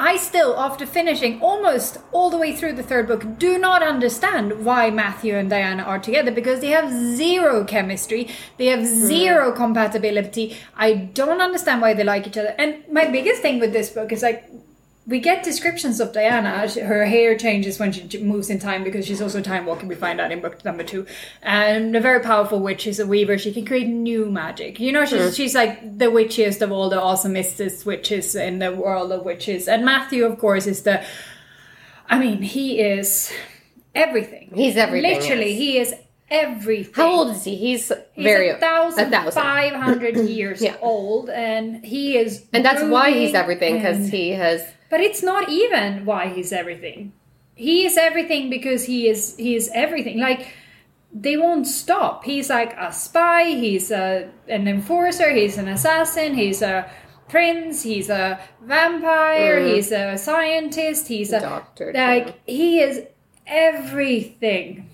I 0.00 0.16
still, 0.16 0.58
after 0.58 0.86
finishing 0.86 1.42
almost 1.42 1.98
all 2.10 2.30
the 2.30 2.38
way 2.38 2.56
through 2.56 2.72
the 2.72 2.82
third 2.82 3.06
book, 3.06 3.38
do 3.38 3.58
not 3.58 3.82
understand 3.82 4.64
why 4.64 4.90
Matthew 4.90 5.36
and 5.36 5.50
Diana 5.50 5.82
are 5.82 5.98
together 5.98 6.30
because 6.30 6.60
they 6.60 6.70
have 6.70 6.90
zero 6.90 7.64
chemistry, 7.64 8.30
they 8.56 8.66
have 8.66 8.80
hmm. 8.80 8.86
zero 8.86 9.52
compatibility. 9.52 10.56
I 10.74 10.94
don't 10.94 11.42
understand 11.42 11.82
why 11.82 11.92
they 11.92 12.02
like 12.02 12.26
each 12.26 12.38
other. 12.38 12.54
And 12.58 12.82
my 12.90 13.08
biggest 13.08 13.42
thing 13.42 13.60
with 13.60 13.74
this 13.74 13.90
book 13.90 14.10
is 14.10 14.22
like, 14.22 14.42
we 15.06 15.18
get 15.18 15.42
descriptions 15.42 15.98
of 15.98 16.12
Diana. 16.12 16.68
Her 16.68 17.04
hair 17.06 17.36
changes 17.36 17.78
when 17.78 17.90
she 17.92 18.22
moves 18.22 18.50
in 18.50 18.58
time 18.58 18.84
because 18.84 19.06
she's 19.06 19.20
also 19.22 19.40
time 19.40 19.66
walking. 19.66 19.88
We 19.88 19.94
find 19.94 20.20
out 20.20 20.30
in 20.30 20.40
book 20.40 20.64
number 20.64 20.84
two. 20.84 21.06
And 21.42 21.96
a 21.96 22.00
very 22.00 22.20
powerful 22.20 22.60
witch. 22.60 22.82
She's 22.82 23.00
a 23.00 23.06
weaver. 23.06 23.38
She 23.38 23.52
can 23.52 23.64
create 23.64 23.88
new 23.88 24.30
magic. 24.30 24.78
You 24.78 24.92
know, 24.92 25.04
she's 25.06 25.20
mm. 25.20 25.36
she's 25.36 25.54
like 25.54 25.98
the 25.98 26.06
witchiest 26.06 26.60
of 26.62 26.70
all 26.70 26.88
the 26.90 26.96
awesomest 27.00 27.84
witches 27.86 28.34
in 28.34 28.58
the 28.58 28.72
world 28.72 29.10
of 29.10 29.24
witches. 29.24 29.68
And 29.68 29.84
Matthew, 29.84 30.24
of 30.24 30.38
course, 30.38 30.66
is 30.66 30.82
the. 30.82 31.02
I 32.08 32.18
mean, 32.18 32.42
he 32.42 32.80
is 32.80 33.32
everything. 33.94 34.50
He's 34.54 34.76
everything, 34.76 35.18
Literally, 35.20 35.50
yes. 35.50 35.58
he 35.58 35.78
is 35.78 35.94
everything. 36.30 36.94
How 36.94 37.10
old 37.10 37.30
is 37.30 37.44
he? 37.44 37.56
He's, 37.56 37.88
He's 38.14 38.24
very 38.24 38.48
a 38.50 38.56
thousand, 38.56 39.06
a 39.08 39.10
thousand. 39.10 39.42
five 39.42 39.72
hundred 39.74 40.16
years 40.28 40.60
Yeah. 40.62 40.76
old, 40.80 41.30
and 41.30 41.84
he 41.84 42.16
is. 42.16 42.44
And 42.52 42.64
that's 42.64 42.82
why 42.82 43.10
he's 43.12 43.34
everything 43.34 43.76
because 43.76 44.08
he 44.08 44.30
has 44.30 44.62
but 44.90 45.00
it's 45.00 45.22
not 45.22 45.48
even 45.48 46.04
why 46.04 46.28
he's 46.28 46.52
everything. 46.52 47.12
He 47.54 47.86
is 47.86 47.96
everything 47.96 48.50
because 48.50 48.84
he 48.84 49.08
is 49.08 49.36
he 49.36 49.54
is 49.54 49.70
everything. 49.72 50.18
Like 50.18 50.48
they 51.12 51.36
won't 51.36 51.66
stop. 51.66 52.24
He's 52.24 52.50
like 52.50 52.74
a 52.76 52.92
spy. 52.92 53.44
He's 53.44 53.90
a 53.90 54.30
an 54.48 54.68
enforcer. 54.68 55.30
He's 55.30 55.56
an 55.56 55.68
assassin. 55.68 56.34
He's 56.34 56.62
a 56.62 56.90
prince. 57.28 57.82
He's 57.82 58.10
a 58.10 58.40
vampire. 58.62 59.60
Mm-hmm. 59.60 59.74
He's 59.74 59.92
a 59.92 60.18
scientist. 60.18 61.08
He's 61.08 61.32
a 61.32 61.40
Doctor, 61.40 61.92
Like 61.94 62.40
he 62.46 62.80
is 62.80 63.04
everything. 63.46 64.90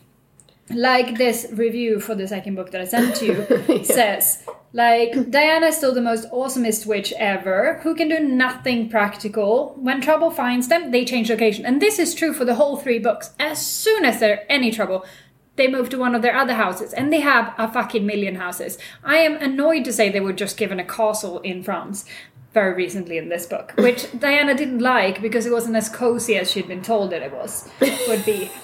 Like 0.69 1.17
this 1.17 1.47
review 1.53 2.01
for 2.01 2.15
the 2.17 2.27
second 2.27 2.57
book 2.57 2.73
that 2.73 2.81
I 2.81 2.85
sent 2.85 3.15
to 3.17 3.27
you 3.27 3.85
says, 3.85 4.45
like 4.77 5.31
Diana 5.31 5.69
is 5.69 5.77
still 5.79 5.95
the 5.95 6.03
most 6.03 6.31
awesomest 6.31 6.85
witch 6.85 7.11
ever, 7.19 7.81
who 7.83 7.95
can 7.95 8.11
do 8.11 8.21
nothing 8.21 8.91
practical. 8.91 9.75
When 9.81 10.03
trouble 10.03 10.31
finds 10.31 10.69
them, 10.69 10.91
they 10.91 11.07
change 11.07 11.31
location. 11.31 11.65
And 11.65 11.81
this 11.81 11.99
is 11.99 12.15
true 12.15 12.35
for 12.35 12.45
the 12.45 12.57
whole 12.57 12.77
three 12.77 12.99
books. 12.99 13.31
As 13.41 13.67
soon 13.67 14.05
as 14.05 14.21
there's 14.21 14.41
any 14.51 14.71
trouble, 14.71 15.07
they 15.57 15.67
move 15.67 15.89
to 15.89 15.99
one 15.99 16.15
of 16.15 16.21
their 16.21 16.37
other 16.37 16.53
houses, 16.53 16.93
and 16.93 17.11
they 17.11 17.21
have 17.21 17.55
a 17.57 17.73
fucking 17.73 18.05
million 18.05 18.35
houses. 18.35 18.77
I 19.03 19.17
am 19.17 19.37
annoyed 19.37 19.87
to 19.87 19.93
say 19.95 20.11
they 20.11 20.21
were 20.21 20.35
just 20.35 20.59
given 20.59 20.79
a 20.79 20.85
castle 20.85 21.41
in 21.41 21.63
France. 21.63 22.05
very 22.53 22.75
recently 22.75 23.17
in 23.19 23.29
this 23.31 23.47
book, 23.47 23.73
which 23.79 24.07
Diana 24.19 24.55
didn't 24.55 24.81
like 24.81 25.23
because 25.23 25.47
it 25.47 25.53
wasn't 25.53 25.77
as 25.77 25.89
cozy 25.89 26.37
as 26.37 26.51
she'd 26.51 26.69
been 26.69 26.83
told 26.83 27.13
that 27.13 27.23
it 27.23 27.33
was 27.33 27.69
would 28.09 28.25
be. 28.25 28.51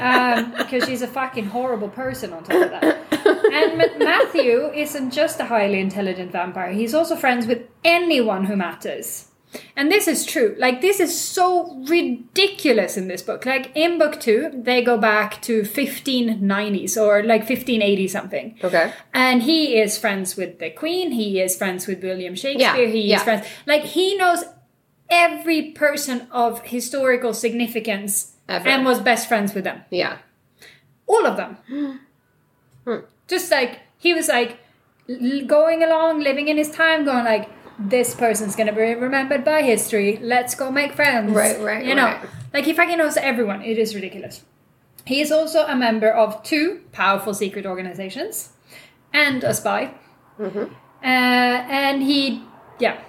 Um, 0.00 0.54
because 0.56 0.84
she's 0.86 1.02
a 1.02 1.06
fucking 1.06 1.44
horrible 1.44 1.90
person 1.90 2.32
on 2.32 2.42
top 2.44 2.62
of 2.62 2.70
that. 2.70 2.96
Matthew 3.98 4.70
isn't 4.74 5.10
just 5.10 5.40
a 5.40 5.44
highly 5.46 5.80
intelligent 5.80 6.32
vampire; 6.32 6.72
he's 6.72 6.94
also 6.94 7.16
friends 7.16 7.46
with 7.46 7.62
anyone 7.84 8.44
who 8.44 8.56
matters. 8.56 9.30
And 9.76 9.90
this 9.90 10.06
is 10.06 10.24
true. 10.24 10.54
Like 10.58 10.80
this 10.80 11.00
is 11.00 11.18
so 11.18 11.74
ridiculous 11.88 12.96
in 12.96 13.08
this 13.08 13.22
book. 13.22 13.44
Like 13.46 13.72
in 13.74 13.98
book 13.98 14.20
two, 14.20 14.50
they 14.54 14.82
go 14.82 14.96
back 14.96 15.42
to 15.42 15.62
1590s 15.62 16.96
or 16.96 17.22
like 17.22 17.40
1580 17.40 18.08
something. 18.08 18.58
Okay. 18.62 18.92
And 19.12 19.42
he 19.42 19.80
is 19.80 19.98
friends 19.98 20.36
with 20.36 20.58
the 20.58 20.70
Queen. 20.70 21.10
He 21.12 21.40
is 21.40 21.56
friends 21.56 21.86
with 21.86 22.02
William 22.02 22.34
Shakespeare. 22.34 22.84
Yeah, 22.84 22.92
he 22.92 23.00
yeah. 23.02 23.16
is 23.16 23.22
friends. 23.22 23.46
Like 23.66 23.82
he 23.82 24.16
knows 24.16 24.44
every 25.08 25.72
person 25.72 26.28
of 26.30 26.62
historical 26.62 27.34
significance 27.34 28.36
Ever. 28.48 28.68
and 28.68 28.84
was 28.84 29.00
best 29.00 29.28
friends 29.28 29.54
with 29.54 29.64
them. 29.64 29.82
Yeah. 29.90 30.18
All 31.06 31.26
of 31.26 31.36
them. 31.36 32.00
Hmm. 32.82 33.00
Just 33.30 33.50
like 33.50 33.80
he 33.96 34.12
was 34.12 34.28
like 34.28 34.58
l- 35.08 35.46
going 35.46 35.82
along, 35.82 36.20
living 36.20 36.48
in 36.48 36.56
his 36.56 36.70
time, 36.70 37.04
going 37.04 37.24
like, 37.24 37.48
this 37.78 38.14
person's 38.14 38.54
gonna 38.56 38.72
be 38.72 38.94
remembered 38.94 39.44
by 39.44 39.62
history. 39.62 40.18
Let's 40.20 40.54
go 40.54 40.70
make 40.70 40.92
friends. 40.92 41.32
Right, 41.32 41.58
right, 41.60 41.84
You 41.84 41.94
know, 41.94 42.04
right. 42.04 42.26
like 42.52 42.64
he 42.64 42.72
fucking 42.74 42.98
knows 42.98 43.16
everyone. 43.16 43.62
It 43.62 43.78
is 43.78 43.94
ridiculous. 43.94 44.44
He 45.06 45.20
is 45.22 45.32
also 45.32 45.64
a 45.66 45.74
member 45.76 46.10
of 46.10 46.42
two 46.42 46.82
powerful 46.92 47.32
secret 47.32 47.64
organizations 47.64 48.50
and 49.12 49.42
a 49.44 49.54
spy. 49.54 49.94
Mm-hmm. 50.38 50.64
Uh, 51.02 51.06
and 51.06 52.02
he, 52.02 52.42
yeah. 52.78 53.00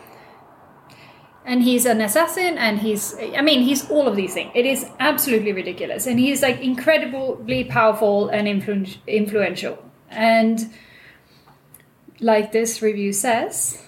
And 1.43 1.63
he's 1.63 1.85
an 1.85 2.01
assassin, 2.01 2.57
and 2.57 2.79
he's, 2.79 3.15
I 3.35 3.41
mean, 3.41 3.61
he's 3.63 3.89
all 3.89 4.07
of 4.07 4.15
these 4.15 4.33
things. 4.33 4.51
It 4.53 4.65
is 4.65 4.85
absolutely 4.99 5.51
ridiculous. 5.53 6.05
And 6.07 6.19
he's 6.19 6.41
like 6.41 6.61
incredibly 6.61 7.63
powerful 7.65 8.29
and 8.29 8.47
influ- 8.47 8.97
influential. 9.07 9.77
And 10.11 10.71
like 12.19 12.51
this 12.51 12.81
review 12.81 13.13
says, 13.13 13.83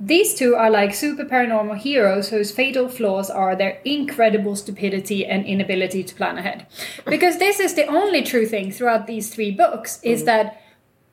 these 0.00 0.34
two 0.34 0.54
are 0.54 0.70
like 0.70 0.94
super 0.94 1.24
paranormal 1.24 1.78
heroes 1.78 2.28
whose 2.28 2.52
fatal 2.52 2.88
flaws 2.88 3.28
are 3.30 3.56
their 3.56 3.80
incredible 3.84 4.54
stupidity 4.54 5.26
and 5.26 5.44
inability 5.44 6.04
to 6.04 6.14
plan 6.14 6.38
ahead. 6.38 6.66
Because 7.04 7.38
this 7.38 7.58
is 7.58 7.74
the 7.74 7.86
only 7.86 8.22
true 8.22 8.46
thing 8.46 8.70
throughout 8.70 9.08
these 9.08 9.34
three 9.34 9.50
books 9.50 10.00
is 10.04 10.24
that 10.24 10.62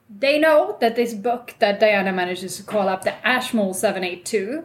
they 0.07 0.37
know 0.37 0.77
that 0.81 0.95
this 0.95 1.15
book 1.15 1.55
that 1.57 1.79
Diana 1.79 2.11
manages 2.13 2.57
to 2.57 2.63
call 2.63 2.87
up 2.87 3.03
the 3.03 3.27
Ashmole 3.27 3.73
782, 3.73 4.63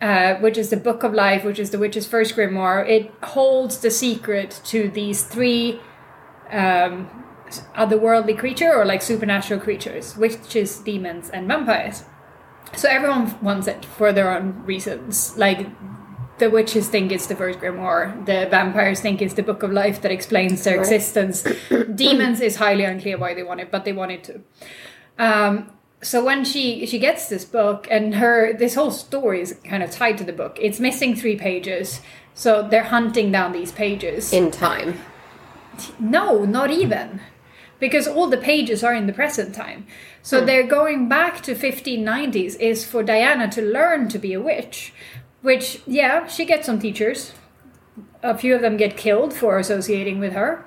uh, 0.00 0.34
which 0.36 0.58
is 0.58 0.70
the 0.70 0.76
Book 0.76 1.04
of 1.04 1.14
Life, 1.14 1.44
which 1.44 1.60
is 1.60 1.70
the 1.70 1.78
witch's 1.78 2.06
first 2.06 2.34
grimoire, 2.34 2.86
it 2.88 3.12
holds 3.22 3.78
the 3.78 3.92
secret 3.92 4.60
to 4.64 4.88
these 4.90 5.22
three 5.22 5.80
um, 6.50 7.21
otherworldly 7.76 8.38
creature 8.38 8.72
or 8.74 8.84
like 8.84 9.02
supernatural 9.02 9.60
creatures, 9.60 10.16
witches, 10.16 10.78
demons, 10.78 11.30
and 11.30 11.46
vampires. 11.48 12.04
So 12.76 12.88
everyone 12.88 13.38
wants 13.42 13.66
it 13.66 13.84
for 13.84 14.12
their 14.12 14.30
own 14.30 14.62
reasons. 14.64 15.36
Like 15.36 15.66
the 16.38 16.48
witches 16.50 16.88
think 16.88 17.12
it's 17.12 17.26
the 17.26 17.36
first 17.36 17.58
grimoire, 17.60 18.24
the 18.26 18.46
vampires 18.50 19.00
think 19.00 19.20
it's 19.20 19.34
the 19.34 19.42
book 19.42 19.62
of 19.62 19.70
life 19.72 20.00
that 20.02 20.10
explains 20.10 20.64
their 20.64 20.78
Right. 20.78 20.86
existence. 20.92 21.44
Demons 21.94 22.40
is 22.40 22.56
highly 22.56 22.84
unclear 22.84 23.18
why 23.18 23.34
they 23.34 23.42
want 23.42 23.60
it, 23.60 23.70
but 23.70 23.84
they 23.84 23.92
want 23.92 24.10
it 24.12 24.24
to. 24.24 24.40
Um, 25.18 25.70
so 26.00 26.24
when 26.24 26.44
she 26.44 26.84
she 26.86 26.98
gets 26.98 27.28
this 27.28 27.44
book 27.44 27.86
and 27.90 28.16
her 28.16 28.52
this 28.54 28.74
whole 28.74 28.90
story 28.90 29.40
is 29.40 29.52
kind 29.64 29.82
of 29.84 29.90
tied 29.90 30.18
to 30.18 30.24
the 30.24 30.32
book. 30.32 30.58
It's 30.60 30.80
missing 30.80 31.14
three 31.14 31.36
pages, 31.36 32.00
so 32.34 32.66
they're 32.68 32.82
hunting 32.84 33.30
down 33.30 33.52
these 33.52 33.70
pages. 33.70 34.32
In 34.32 34.50
time. 34.50 34.98
No, 36.00 36.44
not 36.44 36.70
even. 36.70 37.20
Because 37.82 38.06
all 38.06 38.28
the 38.28 38.36
pages 38.36 38.84
are 38.84 38.94
in 38.94 39.08
the 39.08 39.12
present 39.12 39.56
time. 39.56 39.88
So 40.22 40.38
hmm. 40.38 40.46
they're 40.46 40.68
going 40.68 41.08
back 41.08 41.42
to 41.42 41.56
1590s 41.56 42.56
is 42.60 42.84
for 42.84 43.02
Diana 43.02 43.50
to 43.50 43.60
learn 43.60 44.08
to 44.10 44.20
be 44.20 44.32
a 44.34 44.40
witch. 44.40 44.94
Which, 45.40 45.82
yeah, 45.84 46.28
she 46.28 46.44
gets 46.44 46.66
some 46.66 46.78
teachers. 46.78 47.32
A 48.22 48.38
few 48.38 48.54
of 48.54 48.62
them 48.62 48.76
get 48.76 48.96
killed 48.96 49.34
for 49.34 49.58
associating 49.58 50.20
with 50.20 50.32
her. 50.32 50.64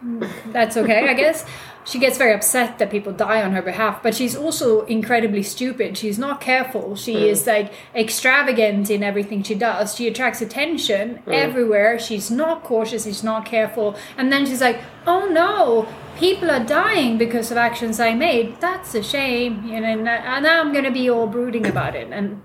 Hmm. 0.00 0.24
That's 0.52 0.76
okay, 0.76 1.08
I 1.08 1.14
guess. 1.22 1.46
She 1.84 2.00
gets 2.00 2.18
very 2.18 2.34
upset 2.34 2.80
that 2.80 2.90
people 2.90 3.12
die 3.12 3.44
on 3.44 3.52
her 3.52 3.62
behalf, 3.62 4.02
but 4.02 4.12
she's 4.12 4.34
also 4.34 4.84
incredibly 4.86 5.44
stupid. 5.44 5.96
She's 5.96 6.18
not 6.18 6.40
careful. 6.40 6.96
She 6.96 7.12
hmm. 7.14 7.26
is 7.26 7.46
like 7.46 7.72
extravagant 7.94 8.90
in 8.90 9.04
everything 9.04 9.44
she 9.44 9.54
does. 9.54 9.94
She 9.94 10.08
attracts 10.08 10.42
attention 10.42 11.22
everywhere. 11.28 11.96
She's 12.00 12.28
not 12.28 12.64
cautious, 12.64 13.04
she's 13.04 13.22
not 13.22 13.46
careful. 13.46 13.96
And 14.16 14.32
then 14.32 14.46
she's 14.46 14.60
like, 14.60 14.80
oh 15.06 15.28
no, 15.28 15.86
people 16.16 16.50
are 16.50 16.64
dying 16.64 17.18
because 17.18 17.50
of 17.50 17.56
actions 17.56 18.00
I 18.00 18.14
made. 18.14 18.60
That's 18.60 18.94
a 18.94 19.02
shame. 19.02 19.64
You 19.66 19.80
know, 19.80 19.88
and 19.88 20.04
now 20.04 20.60
I'm 20.60 20.72
gonna 20.72 20.90
be 20.90 21.08
all 21.10 21.26
brooding 21.26 21.66
about 21.66 21.94
it. 21.94 22.08
And 22.12 22.42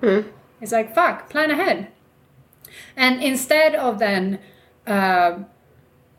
it's 0.60 0.72
like, 0.72 0.94
fuck, 0.94 1.30
plan 1.30 1.51
ahead. 1.51 1.92
And 2.96 3.22
instead 3.22 3.75
of 3.75 4.00
then 4.00 4.40
uh, 4.88 5.40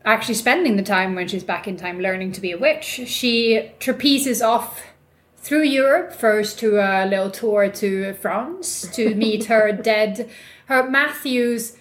actually 0.05 0.35
spending 0.35 0.75
the 0.75 0.83
time 0.83 1.15
when 1.15 1.27
she's 1.27 1.43
back 1.43 1.67
in 1.67 1.77
time 1.77 1.99
learning 1.99 2.31
to 2.33 2.41
be 2.41 2.51
a 2.51 2.57
witch, 2.57 3.01
she 3.05 3.71
trapezes 3.79 4.45
off 4.45 4.83
through 5.37 5.63
Europe 5.63 6.13
first 6.13 6.57
to 6.59 6.77
a 6.77 7.05
little 7.05 7.29
tour 7.29 7.69
to 7.69 8.13
France 8.13 8.87
to 8.93 9.13
meet 9.15 9.45
her 9.45 9.71
dead, 9.83 10.29
her 10.67 10.89
Matthew's 10.89 11.77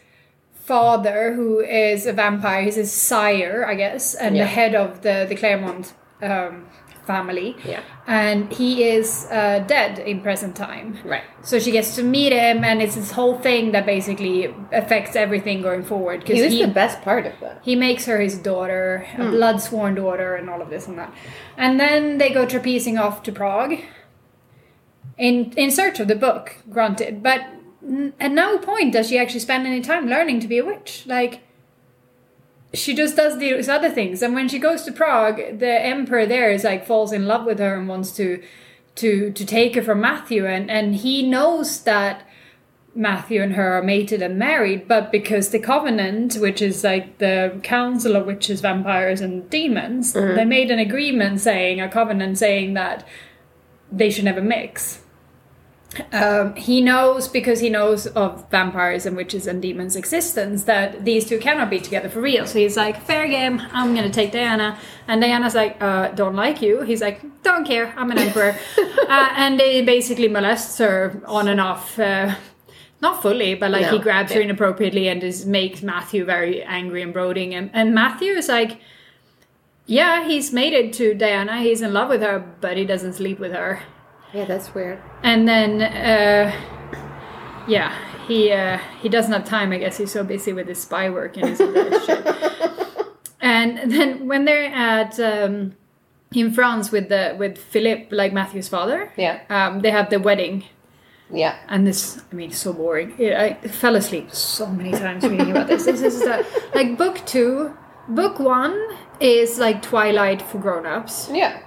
father, 0.65 1.33
who 1.35 1.61
is 1.61 2.07
a 2.07 2.13
vampire. 2.13 2.63
He's 2.63 2.77
his 2.77 2.93
sire, 2.93 3.65
I 3.67 3.75
guess, 3.75 4.15
and 4.15 4.37
Yeah. 4.37 4.45
the 4.45 4.49
head 4.49 4.75
of 4.75 5.03
the 5.03 5.27
the 5.29 5.35
Clermont 5.37 5.93
um, 6.23 6.67
family. 7.07 7.57
Yeah. 7.65 7.81
And 8.07 8.53
he 8.53 8.85
is 8.97 9.27
uh, 9.31 9.59
dead 9.67 9.99
in 9.99 10.21
present 10.21 10.55
time. 10.57 10.99
Right. 11.05 11.25
So 11.43 11.59
she 11.59 11.71
gets 11.73 11.97
to 11.97 12.03
meet 12.03 12.33
him, 12.33 12.63
and 12.65 12.81
it's 12.83 12.95
this 12.95 13.11
whole 13.13 13.37
thing 13.39 13.73
that 13.73 13.85
basically 13.87 14.55
affects 14.73 15.17
everything 15.17 15.63
going 15.63 15.83
forward. 15.85 16.21
Because 16.21 16.37
He 16.37 16.43
was 16.43 16.53
he, 16.53 16.63
the 16.65 16.73
best 16.73 17.03
part 17.03 17.27
of 17.27 17.33
that. 17.41 17.59
he 17.63 17.75
makes 17.77 18.07
her 18.07 18.21
his 18.21 18.37
daughter, 18.39 19.07
a 19.19 19.31
blood 19.31 19.61
sworn 19.61 19.95
daughter, 19.97 20.37
and 20.37 20.49
all 20.51 20.63
of 20.63 20.71
this 20.71 20.87
and 20.89 20.97
that. 20.99 21.13
And 21.57 21.79
then 21.81 22.19
they 22.19 22.31
go 22.31 22.47
trapezing 22.47 22.97
off 23.01 23.23
to 23.25 23.33
Prague 23.33 23.75
in 25.19 25.53
in 25.57 25.71
search 25.71 26.01
of 26.01 26.09
the 26.09 26.17
book, 26.17 26.57
granted. 26.71 27.23
But 27.23 27.41
at 28.21 28.31
no 28.31 28.59
point 28.59 28.93
does 28.93 29.09
she 29.09 29.19
actually 29.19 29.41
spend 29.41 29.67
any 29.67 29.81
time 29.81 30.07
learning 30.07 30.41
to 30.41 30.49
be 30.49 30.59
a 30.59 30.65
witch. 30.65 31.05
Like, 31.07 31.41
she 32.75 32.95
just 32.95 33.17
does 33.17 33.39
these 33.39 33.69
other 33.69 33.91
things. 33.91 34.23
And 34.23 34.35
when 34.35 34.49
she 34.49 34.59
goes 34.59 34.83
to 34.85 34.93
Prague, 34.93 35.59
the 35.59 35.85
emperor 35.85 36.27
there 36.27 36.51
is 36.51 36.65
like 36.65 36.87
falls 36.87 37.13
in 37.13 37.27
love 37.27 37.45
with 37.45 37.59
her 37.59 37.77
and 37.77 37.89
wants 37.89 38.13
to 38.17 38.43
to 38.95 39.31
to 39.33 39.45
take 39.45 39.75
her 39.75 39.83
from 39.83 40.01
Matthew, 40.01 40.47
and 40.47 40.71
and 40.71 40.95
he 40.97 41.23
knows 41.23 41.83
that. 41.83 42.27
Matthew 42.95 43.41
and 43.43 43.55
her 43.55 43.79
are 43.79 43.83
mated 43.83 44.21
and 44.21 44.39
married, 44.39 44.87
but 44.87 45.11
because 45.11 45.49
the 45.49 45.59
Covenant, 45.59 46.35
which 46.35 46.61
is 46.61 46.85
like 46.85 47.17
the 47.17 47.59
council 47.63 48.17
of 48.17 48.27
witches, 48.27 48.61
vampires, 48.61 49.23
and 49.23 49.49
demons, 49.49 50.13
mm-hmm. 50.13 50.37
they 50.37 50.45
made 50.45 50.71
an 50.71 50.79
agreement 50.79 51.41
saying, 51.41 51.81
a 51.81 51.89
covenant 51.89 52.37
saying 52.37 52.75
that 52.75 53.09
they 53.91 54.11
should 54.11 54.27
never 54.27 54.43
mix. 54.43 55.02
Um, 56.13 56.55
he 56.57 56.81
knows 56.81 57.29
because 57.29 57.61
he 57.61 57.69
knows 57.69 58.07
of 58.07 58.49
vampires 58.51 59.07
and 59.07 59.17
witches 59.17 59.47
and 59.47 59.61
demons' 59.61 59.97
existence 59.97 60.65
that 60.65 61.05
these 61.05 61.29
two 61.29 61.39
cannot 61.39 61.71
be 61.71 61.81
together 61.81 62.09
for 62.09 62.21
real. 62.21 62.47
So 62.47 62.59
he's 62.59 62.77
like, 62.77 63.03
"Fair 63.03 63.27
game, 63.29 63.61
I'm 63.73 63.95
gonna 63.95 64.11
take 64.11 64.33
Diana." 64.33 64.79
And 65.09 65.21
Diana's 65.21 65.55
like, 65.55 65.77
uh, 65.81 66.09
"Don't 66.09 66.37
like 66.37 66.63
you." 66.63 66.83
He's 66.83 67.01
like, 67.01 67.21
"Don't 67.43 67.67
care, 67.67 67.93
I'm 67.97 68.11
an 68.11 68.19
emperor." 68.19 68.57
uh, 69.09 69.29
and 69.37 69.59
they 69.59 69.83
basically 69.83 70.29
molests 70.29 70.79
her 70.79 71.23
on 71.27 71.49
and 71.49 71.61
off. 71.61 71.99
Uh, 71.99 72.35
not 73.03 73.21
fully, 73.21 73.55
but 73.55 73.73
like 73.73 73.87
he 73.87 73.99
No, 73.99 74.03
grabs 74.03 74.33
her 74.33 74.41
inappropriately 74.41 75.09
and 75.09 75.21
just 75.21 75.45
makes 75.45 75.83
Matthew 75.83 76.25
very 76.25 76.63
angry 76.63 77.03
and 77.03 77.13
brooding. 77.13 77.53
And, 77.53 77.69
and 77.75 77.93
Matthew 77.93 78.33
is 78.35 78.49
like, 78.49 78.81
yeah, 79.87 80.25
he's 80.25 80.53
made 80.53 80.73
it 80.73 80.93
to 80.95 81.13
Diana. 81.13 81.61
He's 81.61 81.83
in 81.83 81.93
love 81.93 82.09
with 82.09 82.23
her, 82.23 82.39
but 82.61 82.77
he 82.77 82.85
doesn't 82.85 83.15
sleep 83.15 83.41
with 83.41 83.53
her. 83.53 83.83
Yeah, 84.33 84.45
that's 84.47 84.75
weird. 84.75 84.99
And 85.23 85.47
then, 85.47 85.83
uh, 85.83 86.53
yeah, 87.69 87.95
he 88.27 88.51
uh, 88.53 88.79
he 89.01 89.09
doesn't 89.09 89.33
have 89.33 89.45
time. 89.45 89.73
I 89.73 89.79
guess 89.79 89.99
he's 89.99 90.11
so 90.13 90.25
busy 90.25 90.53
with 90.53 90.69
his 90.69 90.81
spy 90.81 91.11
work 91.11 91.37
and 91.37 91.49
his 91.49 91.61
other 91.61 92.01
shit. 92.01 92.27
And 93.45 93.91
then 93.91 94.29
when 94.29 94.45
they're 94.45 94.73
at 94.73 95.19
um, 95.19 95.75
in 96.33 96.53
France 96.53 96.93
with 96.93 97.09
the 97.09 97.35
with 97.39 97.59
Philip, 97.59 98.07
like 98.13 98.33
Matthew's 98.33 98.69
father, 98.69 99.13
Yeah. 99.17 99.41
um, 99.51 99.81
they 99.81 99.91
have 99.91 100.11
the 100.11 100.21
wedding. 100.21 100.65
Yeah. 101.29 101.57
And 101.69 101.85
this, 101.87 102.23
I 102.31 102.35
mean, 102.37 102.53
so 102.53 102.73
boring. 102.73 103.15
I 103.19 103.59
I 103.65 103.69
fell 103.69 103.97
asleep 103.97 104.31
so 104.33 104.67
many 104.67 104.93
times 104.93 105.25
reading 105.25 105.51
about 105.51 105.67
this. 105.67 105.87
This 105.87 106.03
is 106.03 106.21
the, 106.21 106.47
like 106.75 106.97
book 106.97 107.21
two. 107.27 107.77
Book 108.09 108.39
one 108.39 108.79
is 109.19 109.59
like 109.59 109.83
Twilight 109.83 110.41
for 110.43 110.59
grown-ups. 110.59 111.29
Yeah. 111.33 111.63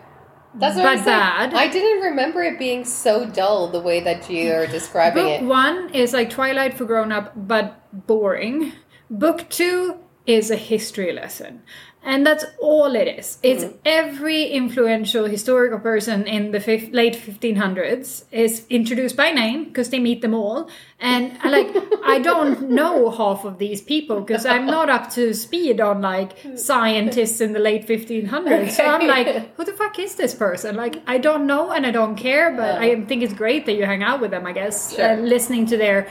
That's 0.59 0.75
what 0.75 0.83
but 0.83 0.95
saying. 0.95 1.05
bad. 1.05 1.53
I 1.53 1.67
didn't 1.67 2.01
remember 2.03 2.41
it 2.43 2.57
being 2.57 2.85
so 2.85 3.25
dull 3.25 3.67
the 3.67 3.79
way 3.79 3.99
that 4.01 4.29
you 4.29 4.51
are 4.53 4.67
describing 4.67 5.23
Book 5.23 5.31
it. 5.33 5.39
Book 5.41 5.49
one 5.49 5.89
is 5.93 6.13
like 6.13 6.29
Twilight 6.29 6.75
for 6.77 6.85
grown 6.85 7.11
up, 7.11 7.33
but 7.35 7.81
boring. 8.07 8.73
Book 9.09 9.49
two 9.49 9.99
is 10.25 10.49
a 10.49 10.55
history 10.55 11.13
lesson. 11.13 11.61
And 12.07 12.23
that's 12.25 12.45
all 12.61 12.95
it 12.95 13.07
is. 13.19 13.39
It's 13.41 13.63
Mm-hmm. 13.63 13.77
every 13.83 14.43
influential 14.45 15.25
historical 15.25 15.79
person 15.79 16.27
in 16.27 16.51
the 16.51 16.59
fif- 16.59 16.93
late 16.93 17.15
1500s 17.15 18.25
is 18.31 18.63
introduced 18.69 19.17
by 19.17 19.31
name 19.31 19.63
because 19.65 19.89
they 19.89 19.97
meet 19.99 20.21
them 20.21 20.35
all. 20.35 20.69
And 20.99 21.35
I 21.41 21.49
like, 21.49 21.69
I 22.05 22.19
don't 22.19 22.69
know 22.69 23.09
half 23.09 23.43
of 23.43 23.57
these 23.57 23.81
people 23.81 24.21
because 24.21 24.45
I'm 24.45 24.67
not 24.67 24.87
up 24.89 25.09
to 25.13 25.33
speed 25.33 25.81
on 25.81 26.01
like 26.01 26.37
scientists 26.55 27.41
in 27.41 27.53
the 27.53 27.59
late 27.59 27.87
1500s. 27.87 28.71
So 28.71 28.85
I'm 28.85 29.07
like, 29.07 29.55
who 29.57 29.65
the 29.65 29.73
fuck 29.73 29.97
is 29.97 30.13
this 30.15 30.35
person? 30.35 30.75
Like, 30.75 31.01
I 31.07 31.17
don't 31.17 31.47
know 31.47 31.71
and 31.71 31.87
I 31.87 31.91
don't 31.91 32.15
care, 32.15 32.51
but 32.55 32.75
I 32.79 33.01
think 33.05 33.23
it's 33.23 33.33
great 33.33 33.65
that 33.65 33.73
you 33.73 33.85
hang 33.85 34.03
out 34.03 34.21
with 34.21 34.29
them, 34.31 34.45
I 34.45 34.51
guess. 34.51 34.93
Uh, 34.93 34.95
sure. 34.97 35.05
And 35.07 35.27
listening 35.27 35.65
to 35.67 35.77
their 35.77 36.07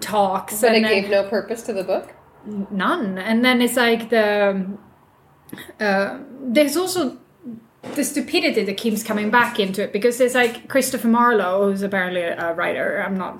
talks. 0.00 0.60
But 0.60 0.72
it 0.72 0.76
and 0.76 0.84
then- 0.84 1.02
gave 1.02 1.10
no 1.10 1.28
purpose 1.28 1.62
to 1.64 1.72
the 1.72 1.82
book. 1.84 2.14
none 2.70 3.18
and 3.18 3.44
then 3.44 3.60
it's 3.60 3.76
like 3.76 4.08
the 4.08 4.50
um, 4.50 4.78
uh, 5.80 6.18
there's 6.40 6.76
also 6.76 7.18
the 7.94 8.04
stupidity 8.04 8.62
that 8.64 8.76
keeps 8.76 9.02
coming 9.02 9.30
back 9.30 9.58
into 9.58 9.82
it 9.82 9.92
because 9.92 10.18
there's 10.18 10.34
like 10.34 10.68
christopher 10.68 11.08
marlowe 11.08 11.70
who's 11.70 11.82
apparently 11.82 12.20
a 12.20 12.52
writer. 12.54 13.02
I'm 13.02 13.16
not 13.16 13.38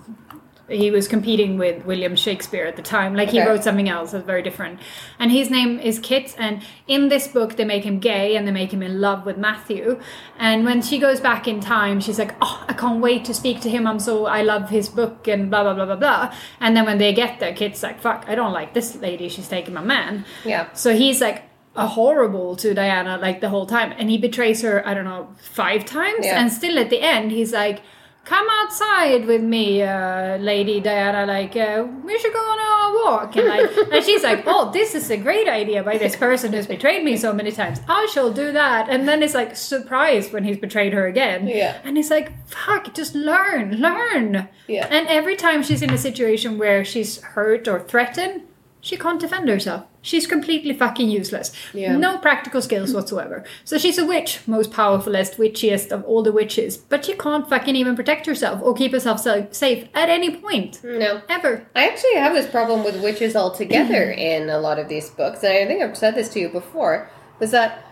he 0.69 0.93
was 0.93 1.09
competing 1.09 1.59
with 1.59 1.85
william 1.85 2.15
shakespeare 2.15 2.65
at 2.65 2.77
the 2.77 2.83
time. 2.83 3.15
Like 3.15 3.31
he 3.31 3.45
wrote 3.45 3.65
something 3.65 3.89
else 3.89 4.13
that's 4.13 4.25
very 4.25 4.43
different. 4.43 4.79
And 5.19 5.31
his 5.33 5.51
name 5.51 5.81
is 5.81 5.99
kit 5.99 6.35
and 6.39 6.63
in 6.87 7.09
this 7.09 7.27
book 7.27 7.57
they 7.57 7.65
make 7.65 7.83
him 7.85 7.99
gay 7.99 8.37
and 8.37 8.47
they 8.47 8.53
make 8.53 8.73
him 8.73 8.83
in 8.83 9.01
love 9.01 9.27
with 9.27 9.37
matthew. 9.37 10.01
And 10.39 10.65
when 10.65 10.81
she 10.81 10.99
goes 10.99 11.21
back 11.21 11.49
in 11.49 11.61
time 11.61 12.01
she's 12.01 12.19
like 12.19 12.35
oh 12.41 12.65
i 12.69 12.73
can't 12.73 13.01
wait 13.01 13.25
to 13.27 13.35
speak 13.35 13.61
to 13.63 13.69
him. 13.69 13.87
I'm 13.87 13.99
so 13.99 14.27
i 14.27 14.43
love 14.43 14.71
his 14.71 14.89
book 14.89 15.27
and 15.27 15.51
blah 15.51 15.65
blah 15.65 15.75
blah 15.75 15.87
blah 15.87 15.97
blah. 15.97 16.35
And 16.61 16.77
then 16.77 16.87
when 16.87 16.99
they 16.99 17.13
get 17.13 17.41
there 17.41 17.53
kit's 17.53 17.83
like 17.83 18.01
fuck 18.01 18.25
i 18.29 18.35
don't 18.35 18.53
like 18.53 18.73
this 18.73 18.95
lady. 18.97 19.29
She's 19.29 19.49
taking 19.49 19.75
my 19.75 19.83
man. 19.83 20.25
Yeah. 20.45 20.73
so 20.73 20.95
he's 20.95 21.21
like 21.21 21.50
horrible 21.77 22.57
to 22.57 22.75
Diana 22.75 23.19
like 23.19 23.41
the 23.41 23.49
whole 23.49 23.67
time, 23.67 23.93
and 23.99 24.11
he 24.11 24.19
betrays 24.19 24.63
her. 24.63 24.87
I 24.87 24.95
don't 24.95 25.05
know 25.05 25.29
five 25.41 25.85
times, 25.85 26.25
Yeah. 26.27 26.41
and 26.41 26.53
still 26.53 26.79
at 26.79 26.91
the 26.91 27.01
end 27.01 27.31
he's 27.31 27.53
like, 27.53 27.81
"Come 28.25 28.47
outside 28.61 29.27
with 29.27 29.43
me, 29.43 29.83
uh, 29.83 30.37
Lady 30.39 30.81
Diana. 30.81 31.27
Like 31.27 31.57
uh, 31.57 31.87
we 32.05 32.19
should 32.19 32.33
go 32.33 32.39
on 32.39 32.59
a 32.59 33.05
walk." 33.05 33.37
And 33.37 33.47
like, 33.49 33.71
and 33.93 34.05
she's 34.05 34.23
like, 34.23 34.43
"Oh, 34.47 34.71
this 34.73 34.95
is 34.95 35.11
a 35.11 35.17
great 35.17 35.49
idea 35.49 35.83
by 35.83 35.97
this 35.97 36.17
person 36.17 36.53
who's 36.53 36.67
betrayed 36.67 37.05
me 37.05 37.17
so 37.17 37.33
many 37.33 37.53
times. 37.53 37.81
I 37.89 38.07
shall 38.13 38.33
do 38.33 38.53
that." 38.53 38.89
And 38.91 39.09
then 39.09 39.23
it's 39.23 39.35
like 39.35 39.57
surprised 39.57 40.33
when 40.33 40.45
he's 40.45 40.59
betrayed 40.59 40.93
her 40.93 41.07
again. 41.07 41.47
Yeah. 41.49 41.79
and 41.85 41.97
he's 41.97 42.11
like, 42.11 42.33
"Fuck, 42.49 42.95
just 42.95 43.15
learn, 43.15 43.77
learn." 43.77 44.49
Yeah. 44.67 44.87
And 44.91 45.07
every 45.09 45.37
time 45.37 45.63
she's 45.63 45.83
in 45.83 45.91
a 45.93 45.99
situation 45.99 46.59
where 46.59 46.85
she's 46.85 47.21
hurt 47.23 47.69
or 47.69 47.79
threatened, 47.81 48.43
she 48.81 48.97
can't 48.97 49.21
defend 49.21 49.49
herself. 49.49 49.85
She's 50.03 50.27
completely 50.27 50.73
fucking 50.73 51.11
useless. 51.11 51.53
Yeah. 51.75 51.97
No 51.97 52.19
practical 52.19 52.63
skills 52.63 52.95
whatsoever. 52.95 53.45
So 53.65 53.77
she's 53.77 53.99
a 53.99 54.07
witch, 54.07 54.41
most 54.47 54.71
powerfulest, 54.71 55.37
witchiest 55.37 55.93
of 55.93 56.05
all 56.05 56.23
the 56.23 56.33
witches. 56.33 56.79
But 56.79 57.05
she 57.05 57.15
can't 57.15 57.49
fucking 57.49 57.77
even 57.77 57.97
protect 57.97 58.27
herself 58.27 58.63
or 58.63 58.75
keep 58.75 58.93
herself 58.93 59.21
safe 59.21 59.89
at 59.95 60.09
any 60.09 60.37
point. 60.37 60.81
No. 60.83 61.21
Ever. 61.29 61.67
I 61.77 61.89
actually 61.89 62.15
have 62.15 62.35
this 62.35 62.51
problem 62.51 62.85
with 62.85 63.03
witches 63.03 63.37
altogether 63.37 64.11
in 64.11 64.49
a 64.49 64.59
lot 64.59 64.79
of 64.79 64.89
these 64.89 65.11
books, 65.11 65.43
and 65.43 65.53
I 65.53 65.67
think 65.67 65.83
I've 65.83 65.97
said 65.97 66.15
this 66.15 66.31
to 66.31 66.41
you 66.41 66.49
before, 66.49 67.11
was 67.39 67.51
that 67.51 67.85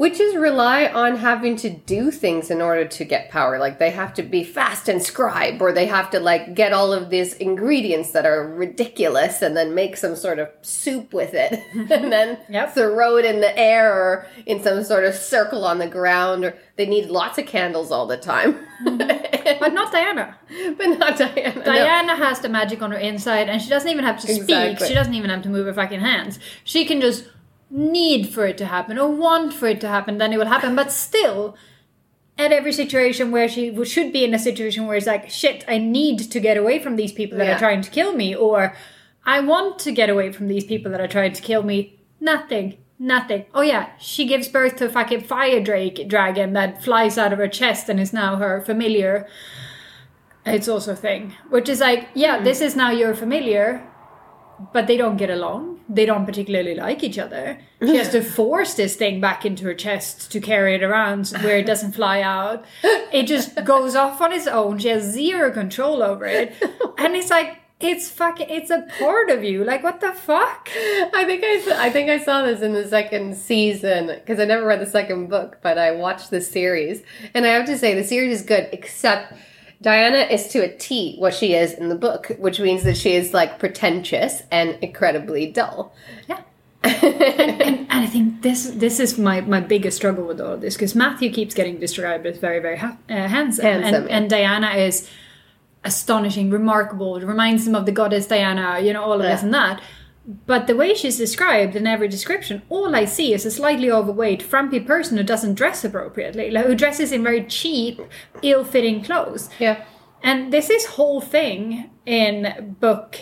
witches 0.00 0.34
rely 0.34 0.86
on 0.86 1.14
having 1.14 1.54
to 1.56 1.68
do 1.68 2.10
things 2.10 2.50
in 2.50 2.62
order 2.62 2.86
to 2.86 3.04
get 3.04 3.28
power. 3.28 3.58
Like 3.58 3.78
they 3.78 3.90
have 3.90 4.14
to 4.14 4.22
be 4.22 4.42
fast 4.42 4.88
and 4.88 5.02
scribe, 5.02 5.60
or 5.60 5.72
they 5.72 5.84
have 5.84 6.08
to 6.12 6.20
like 6.20 6.54
get 6.54 6.72
all 6.72 6.90
of 6.90 7.10
these 7.10 7.34
ingredients 7.34 8.12
that 8.12 8.24
are 8.24 8.48
ridiculous 8.48 9.42
and 9.42 9.54
then 9.54 9.74
make 9.74 9.98
some 9.98 10.16
sort 10.16 10.38
of 10.38 10.48
soup 10.62 11.12
with 11.12 11.34
it 11.34 11.52
and 11.74 12.10
then 12.10 12.38
Yep. 12.48 12.74
throw 12.74 13.18
it 13.18 13.26
in 13.26 13.40
the 13.42 13.56
air 13.58 13.92
or 13.92 14.26
in 14.46 14.62
some 14.62 14.82
sort 14.84 15.04
of 15.04 15.14
circle 15.14 15.66
on 15.66 15.78
the 15.78 15.86
ground, 15.86 16.46
or 16.46 16.56
they 16.76 16.86
need 16.86 17.10
lots 17.10 17.36
of 17.36 17.44
candles 17.44 17.92
all 17.92 18.06
the 18.06 18.16
time. 18.16 18.58
Mm-hmm. 18.82 19.58
But 19.60 19.74
not 19.74 19.92
Diana. 19.92 20.38
but 20.78 20.86
not 20.98 21.18
Diana. 21.18 21.56
no. 21.56 21.64
Diana 21.64 22.16
has 22.16 22.40
the 22.40 22.48
magic 22.48 22.80
on 22.80 22.90
her 22.92 22.96
inside 22.98 23.50
and 23.50 23.60
she 23.60 23.68
doesn't 23.68 23.90
even 23.90 24.04
have 24.04 24.18
to 24.20 24.26
speak. 24.26 24.40
Exactly. 24.40 24.88
She 24.88 24.94
doesn't 24.94 25.12
even 25.12 25.28
have 25.28 25.42
to 25.42 25.50
move 25.50 25.66
her 25.66 25.74
fucking 25.74 26.00
hands. 26.00 26.38
She 26.64 26.86
can 26.86 27.02
just 27.02 27.26
need 27.70 28.28
for 28.28 28.46
it 28.46 28.58
to 28.58 28.66
happen 28.66 28.98
or 28.98 29.08
want 29.08 29.54
for 29.54 29.68
it 29.68 29.80
to 29.80 29.88
happen, 29.88 30.18
then 30.18 30.32
it 30.32 30.38
will 30.38 30.46
happen. 30.46 30.74
But 30.74 30.90
still, 30.90 31.56
at 32.36 32.52
every 32.52 32.72
situation 32.72 33.30
where 33.30 33.48
she 33.48 33.84
should 33.84 34.12
be 34.12 34.24
in 34.24 34.34
a 34.34 34.38
situation 34.38 34.86
where 34.86 34.96
it's 34.96 35.06
like, 35.06 35.30
shit, 35.30 35.64
I 35.68 35.78
need 35.78 36.18
to 36.30 36.40
get 36.40 36.56
away 36.56 36.78
from 36.78 36.96
these 36.96 37.12
people 37.12 37.38
that 37.38 37.46
Yeah. 37.46 37.56
are 37.56 37.58
trying 37.58 37.82
to 37.82 37.90
kill 37.90 38.14
me, 38.14 38.34
or 38.34 38.74
I 39.24 39.40
want 39.40 39.78
to 39.80 39.92
get 39.92 40.10
away 40.10 40.32
from 40.32 40.48
these 40.48 40.64
people 40.64 40.90
that 40.92 41.00
are 41.00 41.08
trying 41.08 41.32
to 41.34 41.42
kill 41.42 41.62
me. 41.62 41.98
Nothing. 42.20 42.78
Nothing. 42.98 43.46
Oh 43.54 43.62
yeah, 43.62 43.88
she 43.98 44.26
gives 44.26 44.48
birth 44.48 44.76
to 44.76 44.86
a 44.86 44.88
fucking 44.90 45.22
fire 45.22 45.62
drake 45.62 46.06
dragon 46.06 46.52
that 46.52 46.82
flies 46.84 47.16
out 47.16 47.32
of 47.32 47.38
her 47.38 47.48
chest 47.48 47.88
and 47.88 47.98
is 47.98 48.12
now 48.12 48.36
her 48.36 48.60
familiar. 48.60 49.26
It's 50.44 50.68
also 50.68 50.92
a 50.92 50.96
thing, 50.96 51.34
which 51.48 51.68
is 51.68 51.80
like, 51.80 52.08
yeah, 52.14 52.38
hmm. 52.38 52.44
this 52.44 52.60
is 52.60 52.76
now 52.76 52.90
your 52.90 53.14
familiar, 53.14 53.86
but 54.72 54.86
they 54.86 54.96
don't 54.96 55.16
get 55.16 55.30
along. 55.30 55.80
They 55.88 56.06
don't 56.06 56.26
particularly 56.26 56.74
like 56.74 57.02
each 57.02 57.18
other. 57.18 57.58
She 57.80 57.96
has 57.96 58.10
to 58.10 58.22
force 58.38 58.74
this 58.74 58.96
thing 58.96 59.20
back 59.20 59.44
into 59.44 59.64
her 59.64 59.74
chest 59.74 60.30
to 60.32 60.40
carry 60.40 60.74
it 60.74 60.82
around 60.82 61.28
where 61.40 61.58
it 61.58 61.66
doesn't 61.66 61.92
fly 61.92 62.20
out. 62.20 62.64
It 63.12 63.24
just 63.24 63.64
goes 63.64 63.96
off 63.96 64.20
on 64.20 64.32
its 64.32 64.46
own. 64.46 64.78
She 64.78 64.88
has 64.88 65.04
zero 65.04 65.50
control 65.50 66.02
over 66.02 66.26
it. 66.26 66.54
And 66.98 67.16
it's 67.16 67.30
like, 67.30 67.58
it's 67.80 68.10
fucking, 68.10 68.50
it's 68.50 68.70
a 68.70 68.86
part 68.98 69.30
of 69.30 69.42
you. 69.42 69.64
Like, 69.64 69.82
what 69.82 70.00
the 70.00 70.12
fuck? 70.12 70.68
I 70.74 71.24
think 71.24 71.42
I, 71.42 71.86
I 71.86 71.90
think 71.90 72.10
I 72.10 72.18
saw 72.18 72.42
this 72.42 72.60
in 72.60 72.74
the 72.74 72.86
second 72.86 73.34
season 73.36 74.08
because 74.08 74.38
I 74.38 74.44
never 74.44 74.66
read 74.66 74.80
the 74.80 74.86
second 74.86 75.28
book, 75.28 75.58
but 75.62 75.78
I 75.78 75.92
watched 75.92 76.30
the 76.30 76.42
series, 76.42 77.02
and 77.32 77.46
I 77.46 77.50
have 77.50 77.64
to 77.66 77.78
say 77.78 77.94
the 77.94 78.04
series 78.04 78.40
is 78.40 78.46
good. 78.46 78.68
Except 78.72 79.32
Diana 79.82 80.18
is 80.18 80.48
to 80.48 80.58
a 80.60 80.68
T 80.76 81.16
what 81.18 81.32
she 81.34 81.54
is 81.54 81.72
in 81.72 81.88
the 81.88 81.94
book, 81.94 82.32
which 82.38 82.60
means 82.60 82.82
that 82.84 82.96
she 82.96 83.12
is 83.14 83.32
like 83.32 83.58
pretentious 83.58 84.42
and 84.50 84.76
incredibly 84.82 85.46
dull. 85.46 85.94
Yeah. 86.28 86.40
and, 86.84 86.92
and 87.22 87.86
I 87.90 88.06
think 88.06 88.42
this 88.42 88.70
this 88.70 89.00
is 89.00 89.18
my, 89.18 89.40
my 89.42 89.60
biggest 89.60 89.96
struggle 89.96 90.24
with 90.26 90.40
all 90.40 90.52
of 90.54 90.60
this 90.60 90.74
because 90.74 90.94
Matthew 90.94 91.30
keeps 91.30 91.54
getting 91.54 91.78
described 91.78 92.26
as 92.26 92.38
very 92.38 92.58
very 92.58 92.78
ha- 92.78 92.96
uh, 93.08 93.28
handsome, 93.28 93.64
Handsome, 93.64 93.94
and, 93.94 94.08
yeah. 94.08 94.16
and 94.16 94.30
Diana 94.30 94.70
is 94.70 95.08
astonishing, 95.84 96.50
remarkable. 96.50 97.16
It 97.16 97.24
reminds 97.24 97.66
him 97.66 97.74
of 97.74 97.86
the 97.86 97.92
goddess 97.92 98.26
Diana, 98.26 98.80
you 98.80 98.92
know, 98.92 99.02
all 99.02 99.12
of 99.14 99.20
this 99.22 99.40
Yeah. 99.40 99.44
and 99.44 99.54
that. 99.54 99.82
But 100.24 100.66
the 100.66 100.76
way 100.76 100.94
she's 100.94 101.16
described 101.16 101.74
in 101.74 101.86
every 101.86 102.06
description, 102.08 102.62
all 102.68 102.94
I 102.94 103.04
see 103.04 103.32
is 103.32 103.46
a 103.46 103.50
slightly 103.50 103.90
overweight, 103.90 104.42
frumpy 104.42 104.78
person 104.80 105.16
who 105.16 105.24
doesn't 105.24 105.54
dress 105.54 105.82
appropriately, 105.84 106.50
like, 106.50 106.66
who 106.66 106.74
dresses 106.74 107.10
in 107.10 107.24
very 107.24 107.44
cheap, 107.44 108.00
ill-fitting 108.42 109.02
clothes. 109.02 109.48
Yeah. 109.58 109.84
And 110.22 110.52
this 110.52 110.68
is 110.70 110.84
whole 110.84 111.20
thing 111.20 111.90
in 112.04 112.76
book 112.80 113.18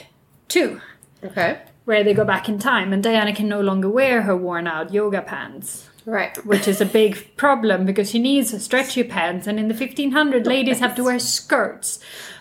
two 0.48 0.80
Okay. 1.24 1.60
where 1.84 2.02
they 2.02 2.14
go 2.14 2.24
back 2.24 2.48
in 2.48 2.58
time 2.58 2.92
and 2.92 3.02
Diana 3.02 3.32
can 3.34 3.48
no 3.48 3.60
longer 3.60 3.88
wear 3.88 4.22
her 4.22 4.36
worn 4.36 4.66
out 4.66 4.92
yoga 4.92 5.22
pants. 5.22 5.88
Right. 6.04 6.36
Which 6.44 6.66
is 6.66 6.80
a 6.80 6.86
big 6.86 7.36
problem 7.36 7.84
because 7.86 8.10
she 8.10 8.18
needs 8.18 8.60
stretchy 8.62 9.04
pants, 9.04 9.46
and 9.46 9.60
in 9.60 9.68
the 9.68 9.74
1500 9.74 10.46
ladies 10.46 10.80
have 10.80 10.94
to 10.96 11.04
wear 11.04 11.18
skirts. 11.18 12.00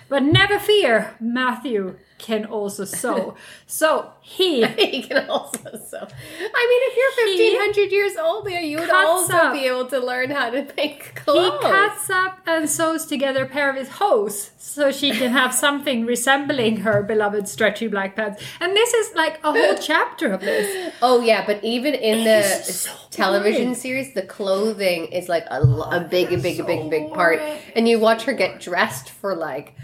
But 0.10 0.24
never 0.24 0.58
fear, 0.58 1.16
Matthew 1.20 1.98
can 2.18 2.46
also 2.46 2.84
sew. 2.86 3.36
So 3.66 4.12
he 4.22 4.66
he 4.66 5.02
can 5.04 5.30
also 5.30 5.60
sew. 5.78 5.98
I 6.00 6.64
mean, 6.70 6.82
if 6.90 6.98
you're 6.98 7.28
fifteen 7.28 7.60
hundred 7.60 7.92
years 7.92 8.16
old, 8.18 8.50
you 8.50 8.80
would 8.80 8.90
also 8.90 9.34
up- 9.34 9.54
be 9.54 9.66
able 9.68 9.86
to 9.88 10.00
learn 10.00 10.32
how 10.32 10.50
to 10.50 10.68
make 10.76 11.16
clothes. 11.24 11.62
he 11.64 11.70
cuts 11.70 12.10
up 12.10 12.40
and 12.48 12.70
sews 12.70 13.06
together 13.06 13.44
a 13.44 13.48
pair 13.48 13.70
of 13.70 13.76
his 13.76 13.90
hose 13.90 14.52
so 14.58 14.92
she 14.92 15.12
can 15.12 15.32
have 15.32 15.54
something 15.66 16.06
resembling 16.06 16.78
her 16.78 17.04
beloved 17.04 17.48
stretchy 17.48 17.88
black 17.88 18.16
pants. 18.16 18.44
And 18.60 18.76
this 18.76 18.94
is 18.94 19.16
like 19.16 19.40
a 19.44 19.52
whole 19.52 19.76
chapter 19.76 20.32
of 20.34 20.42
this. 20.42 20.94
Oh 21.02 21.22
yeah, 21.22 21.46
but 21.46 21.64
even 21.64 21.94
in 21.94 22.24
the 22.26 22.44
so 22.44 22.92
television 23.12 23.64
boring. 23.66 23.76
series, 23.76 24.14
the 24.14 24.22
clothing 24.24 25.06
is 25.08 25.30
like 25.30 25.46
a, 25.50 25.62
a 25.62 26.08
big, 26.10 26.32
a 26.34 26.38
big, 26.38 26.60
a 26.60 26.64
big, 26.64 26.90
big 26.90 27.12
part, 27.14 27.40
boring. 27.40 27.58
and 27.76 27.88
you 27.88 28.00
watch 28.00 28.24
her 28.24 28.34
get 28.34 28.60
dressed 28.60 29.10
for 29.10 29.36
like 29.36 29.76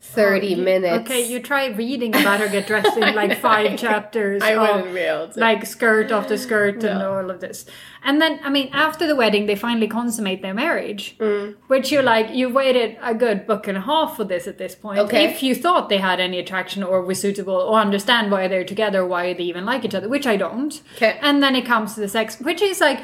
thirty 0.00 0.54
minutes. 0.54 1.10
Okay, 1.10 1.26
you 1.26 1.40
try 1.40 1.66
reading 1.66 2.14
about 2.16 2.40
her 2.40 2.48
get 2.48 2.66
dressed 2.66 2.96
in 2.96 3.14
like 3.14 3.38
five 3.38 3.78
chapters. 3.78 4.42
I 4.42 4.52
of, 4.52 4.60
wouldn't 4.60 4.94
be 4.94 5.00
able 5.00 5.28
to. 5.28 5.40
Like 5.40 5.66
skirt 5.66 6.10
after 6.10 6.36
skirt 6.36 6.82
and 6.84 7.02
all 7.02 7.30
of 7.30 7.40
this. 7.40 7.66
And 8.02 8.20
then, 8.20 8.40
I 8.42 8.48
mean, 8.48 8.70
after 8.72 9.06
the 9.06 9.14
wedding, 9.14 9.44
they 9.44 9.56
finally 9.56 9.86
consummate 9.86 10.40
their 10.40 10.54
marriage. 10.54 11.18
Mm. 11.18 11.56
Which 11.66 11.92
you're 11.92 12.02
like, 12.02 12.34
you 12.34 12.48
waited 12.48 12.96
a 13.02 13.14
good 13.14 13.46
book 13.46 13.68
and 13.68 13.76
a 13.76 13.82
half 13.82 14.16
for 14.16 14.24
this 14.24 14.48
at 14.48 14.56
this 14.56 14.74
point. 14.74 14.98
Okay. 15.00 15.26
If 15.26 15.42
you 15.42 15.54
thought 15.54 15.90
they 15.90 15.98
had 15.98 16.18
any 16.18 16.38
attraction 16.38 16.82
or 16.82 17.02
were 17.02 17.14
suitable 17.14 17.54
or 17.54 17.78
understand 17.78 18.30
why 18.30 18.48
they're 18.48 18.64
together, 18.64 19.04
why 19.04 19.34
they 19.34 19.44
even 19.44 19.66
like 19.66 19.84
each 19.84 19.94
other, 19.94 20.08
which 20.08 20.26
I 20.26 20.36
don't. 20.36 20.80
Okay. 20.96 21.18
And 21.20 21.42
then 21.42 21.54
it 21.54 21.66
comes 21.66 21.94
to 21.94 22.00
the 22.00 22.08
sex, 22.08 22.40
which 22.40 22.62
is 22.62 22.80
like 22.80 23.00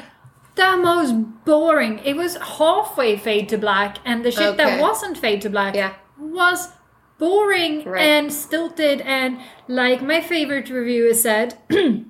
the 0.55 0.75
most 0.77 1.13
boring. 1.45 1.99
It 1.99 2.15
was 2.15 2.35
halfway 2.37 3.17
fade 3.17 3.49
to 3.49 3.59
black, 3.59 3.97
and 4.03 4.25
the 4.25 4.31
shit 4.31 4.41
Okay. 4.41 4.57
that 4.57 4.81
wasn't 4.81 5.15
fade 5.19 5.41
to 5.43 5.49
black 5.51 5.75
Yeah. 5.75 5.93
was 6.19 6.69
boring 7.19 7.83
Right. 7.83 8.01
and 8.01 8.31
stilted. 8.33 9.01
And 9.01 9.39
like 9.67 10.01
my 10.01 10.21
favorite 10.21 10.69
reviewer 10.69 11.13
said, 11.13 11.57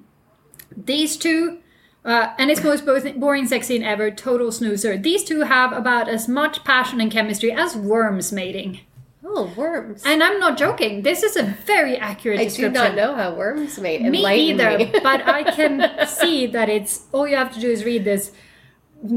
these 0.75 1.17
two. 1.17 1.59
Uh, 2.05 2.33
and 2.37 2.49
it's 2.49 2.63
most 2.63 2.85
both 2.85 3.15
boring 3.15 3.45
sex 3.47 3.67
scene 3.67 3.83
ever, 3.83 4.09
total 4.09 4.49
snoozer. 4.51 4.97
These 4.97 5.25
two 5.25 5.41
have 5.41 5.73
about 5.73 6.07
as 6.07 6.27
much 6.29 6.63
passion 6.63 7.01
and 7.01 7.11
chemistry 7.11 7.51
as 7.51 7.75
worms 7.75 8.31
mating. 8.31 8.79
Oh, 9.25 9.51
worms. 9.57 10.03
And 10.05 10.23
I'm 10.23 10.39
not 10.39 10.57
joking. 10.57 11.01
This 11.01 11.21
is 11.21 11.35
a 11.35 11.43
very 11.43 11.97
accurate 11.97 12.39
description. 12.39 12.77
I 12.77 12.89
do 12.91 12.95
not 12.95 12.95
know 12.95 13.15
how 13.15 13.35
worms 13.35 13.77
mate. 13.77 14.01
Me 14.03 14.25
either, 14.25 14.77
me. 14.77 14.85
but 15.03 15.27
I 15.27 15.43
can 15.43 16.07
see 16.07 16.47
that 16.47 16.69
it's 16.69 17.03
all 17.11 17.27
you 17.27 17.35
have 17.35 17.53
to 17.55 17.59
do 17.59 17.69
is 17.69 17.83
read 17.83 18.05
this 18.05 18.31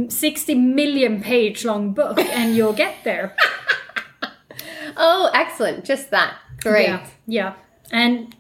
60 0.09 0.55
million 0.57 1.22
page 1.22 1.64
long 1.64 1.92
book 1.92 2.18
and 2.18 2.57
you'll 2.57 2.72
get 2.72 3.05
there. 3.05 3.37
oh, 5.01 5.31
excellent. 5.35 5.85
Just 5.85 6.11
that. 6.11 6.37
Great. 6.61 6.87
Yeah. 6.87 7.07
Yeah. 7.27 7.55
And 7.91 8.37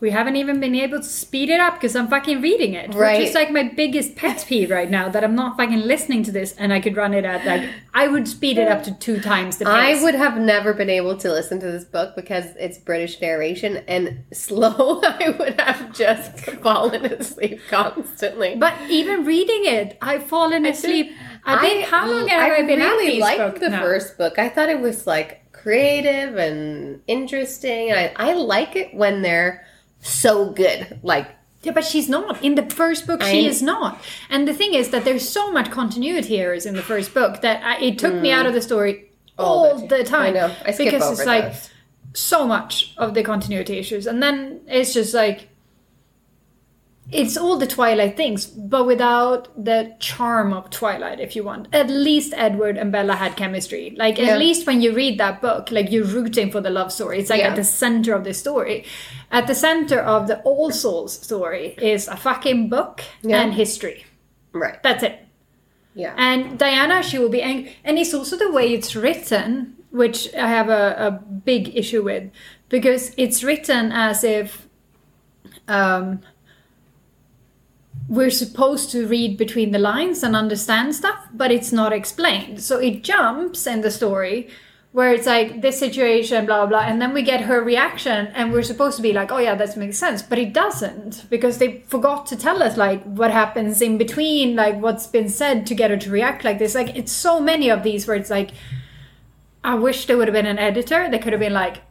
we 0.00 0.10
haven't 0.10 0.36
even 0.36 0.60
been 0.60 0.76
able 0.76 0.98
to 0.98 1.04
speed 1.04 1.48
it 1.48 1.58
up 1.58 1.74
because 1.74 1.96
I'm 1.96 2.06
fucking 2.06 2.40
reading 2.40 2.74
it. 2.74 2.94
Right. 2.94 3.18
Which 3.18 3.30
is 3.30 3.34
like 3.34 3.50
my 3.50 3.64
biggest 3.64 4.14
pet 4.14 4.44
peeve 4.46 4.70
right 4.70 4.88
now 4.88 5.08
that 5.08 5.24
I'm 5.24 5.34
not 5.34 5.56
fucking 5.56 5.80
listening 5.80 6.22
to 6.24 6.32
this 6.32 6.52
and 6.52 6.72
I 6.72 6.78
could 6.78 6.96
run 6.96 7.14
it 7.14 7.24
at 7.24 7.44
like, 7.44 7.68
I 7.94 8.06
would 8.06 8.28
speed 8.28 8.58
it 8.58 8.68
up 8.68 8.84
to 8.84 8.94
two 8.94 9.20
times 9.20 9.56
the 9.56 9.64
pace. 9.64 10.00
I 10.00 10.02
would 10.02 10.14
have 10.14 10.38
never 10.38 10.72
been 10.72 10.88
able 10.88 11.16
to 11.16 11.32
listen 11.32 11.58
to 11.60 11.66
this 11.66 11.84
book 11.84 12.14
because 12.14 12.44
it's 12.56 12.78
British 12.78 13.20
narration 13.20 13.78
and 13.88 14.24
slow. 14.32 15.00
I 15.02 15.34
would 15.36 15.60
have 15.60 15.92
just 15.92 16.38
fallen 16.62 17.04
asleep 17.04 17.60
constantly. 17.68 18.54
But 18.54 18.74
even 18.88 19.24
reading 19.24 19.62
it, 19.64 19.98
I've 20.00 20.26
fallen 20.26 20.64
asleep. 20.64 21.10
I 21.44 21.60
think, 21.60 21.86
how 21.86 22.08
long 22.08 22.28
have 22.28 22.52
I, 22.52 22.62
been 22.62 22.78
really 22.78 23.18
liked 23.18 23.58
the 23.58 23.70
now? 23.70 23.80
first 23.80 24.18
book. 24.18 24.38
I 24.38 24.48
thought 24.48 24.68
it 24.68 24.80
was 24.80 25.06
like 25.06 25.42
creative 25.62 26.36
and 26.36 27.02
interesting. 27.06 27.92
I, 27.92 28.12
I 28.16 28.32
like 28.34 28.76
it 28.76 28.94
when 28.94 29.22
they're 29.22 29.66
so 30.00 30.50
good. 30.50 31.00
Like 31.02 31.28
Yeah, 31.62 31.72
but 31.72 31.84
she's 31.84 32.08
not. 32.08 32.42
In 32.42 32.54
the 32.54 32.66
first 32.70 33.06
book, 33.06 33.22
she 33.22 33.46
I- 33.46 33.48
is 33.48 33.62
not. 33.62 34.00
And 34.30 34.46
the 34.46 34.54
thing 34.54 34.74
is 34.74 34.90
that 34.90 35.04
there's 35.04 35.28
so 35.28 35.50
much 35.50 35.70
continuity 35.70 36.38
errors 36.38 36.66
in 36.66 36.74
the 36.74 36.82
first 36.82 37.14
book 37.14 37.42
that 37.42 37.62
I, 37.64 37.80
it 37.82 37.98
took 37.98 38.14
me 38.14 38.30
mm. 38.30 38.34
out 38.34 38.46
of 38.46 38.54
the 38.54 38.62
story 38.62 39.08
all, 39.38 39.66
All 39.66 39.78
the 39.78 39.98
the 39.98 40.04
time. 40.04 40.28
I 40.28 40.30
know. 40.30 40.54
I 40.64 40.72
skip 40.72 40.86
because 40.86 41.02
over 41.02 41.12
it's 41.12 41.26
like 41.26 41.54
so 42.14 42.46
much 42.46 42.94
of 42.98 43.14
the 43.14 43.22
continuity 43.22 43.78
issues. 43.78 44.06
And 44.06 44.22
then 44.22 44.60
it's 44.66 44.92
just 44.92 45.14
like 45.14 45.47
it's 47.10 47.36
all 47.38 47.56
the 47.56 47.66
Twilight 47.66 48.16
things, 48.16 48.44
but 48.46 48.84
without 48.86 49.48
the 49.62 49.94
charm 49.98 50.52
of 50.52 50.68
Twilight, 50.70 51.20
if 51.20 51.34
you 51.34 51.42
want. 51.42 51.68
At 51.72 51.88
least 51.88 52.34
Edward 52.36 52.76
and 52.76 52.92
Bella 52.92 53.14
had 53.16 53.34
chemistry. 53.36 53.94
Like, 53.96 54.18
Yeah. 54.18 54.32
at 54.34 54.38
least 54.38 54.66
when 54.66 54.82
you 54.82 54.92
read 54.94 55.18
that 55.18 55.40
book, 55.40 55.70
like, 55.70 55.90
you're 55.90 56.04
rooting 56.04 56.50
for 56.50 56.60
the 56.60 56.68
love 56.70 56.92
story. 56.92 57.18
It's 57.20 57.30
like 57.30 57.40
Yeah. 57.40 57.48
at 57.48 57.56
the 57.56 57.64
center 57.64 58.12
of 58.14 58.24
the 58.24 58.34
story. 58.34 58.84
At 59.30 59.46
the 59.46 59.54
center 59.54 60.00
of 60.00 60.26
the 60.28 60.40
All 60.42 60.70
Souls 60.70 61.12
story 61.18 61.74
is 61.80 62.08
a 62.08 62.16
fucking 62.16 62.68
book 62.68 63.02
Yeah. 63.22 63.40
and 63.42 63.54
history. 63.54 64.04
right. 64.52 64.82
That's 64.82 65.02
it. 65.02 65.20
Yeah. 65.94 66.14
And 66.16 66.58
Diana, 66.58 67.02
she 67.02 67.18
will 67.18 67.28
be 67.28 67.42
angry. 67.42 67.76
And 67.84 67.98
it's 67.98 68.12
also 68.14 68.36
the 68.36 68.50
way 68.50 68.72
it's 68.74 68.94
written, 68.96 69.76
which 69.90 70.32
I 70.34 70.48
have 70.48 70.68
a, 70.68 70.94
a 70.98 71.10
big 71.10 71.76
issue 71.76 72.02
with. 72.02 72.30
Because 72.68 73.12
it's 73.16 73.42
written 73.44 73.92
as 73.92 74.24
if 74.24 74.66
um, 75.68 76.20
we're 78.08 78.30
supposed 78.30 78.90
to 78.90 79.06
read 79.06 79.36
between 79.36 79.70
the 79.70 79.78
lines 79.78 80.22
and 80.22 80.34
understand 80.34 80.94
stuff, 80.94 81.28
but 81.32 81.52
it's 81.52 81.72
not 81.72 81.92
explained. 81.92 82.62
So 82.62 82.78
it 82.78 83.04
jumps 83.04 83.66
in 83.66 83.82
the 83.82 83.90
story 83.90 84.48
where 84.92 85.12
it's 85.12 85.26
like 85.26 85.60
this 85.60 85.78
situation, 85.78 86.46
blah, 86.46 86.66
blah, 86.66 86.80
blah. 86.80 86.88
And 86.88 87.00
then 87.00 87.12
we 87.12 87.22
get 87.22 87.42
her 87.42 87.62
reaction, 87.62 88.28
and 88.28 88.50
we're 88.52 88.62
supposed 88.62 88.96
to 88.96 89.02
be 89.02 89.12
like, 89.12 89.30
oh, 89.30 89.38
yeah, 89.38 89.54
that 89.54 89.76
makes 89.76 89.98
sense. 89.98 90.22
But 90.22 90.38
it 90.38 90.54
doesn't 90.54 91.26
because 91.28 91.58
they 91.58 91.80
forgot 91.86 92.26
to 92.28 92.36
tell 92.36 92.62
us, 92.62 92.78
like, 92.78 93.02
what 93.04 93.30
happens 93.30 93.82
in 93.82 93.98
between, 93.98 94.56
like, 94.56 94.80
what's 94.80 95.06
been 95.06 95.28
said 95.28 95.66
to 95.66 95.74
get 95.74 95.90
her 95.90 95.98
to 95.98 96.10
react 96.10 96.42
like 96.42 96.58
this. 96.58 96.74
Like, 96.74 96.96
it's 96.96 97.12
so 97.12 97.38
many 97.38 97.68
of 97.70 97.82
these 97.82 98.08
where 98.08 98.16
it's 98.16 98.30
like, 98.30 98.52
I 99.62 99.74
wish 99.74 100.06
there 100.06 100.16
would 100.16 100.28
have 100.28 100.34
been 100.34 100.46
an 100.46 100.58
editor 100.58 101.10
that 101.10 101.20
could 101.20 101.34
have 101.34 101.40
been 101.40 101.52
like, 101.52 101.82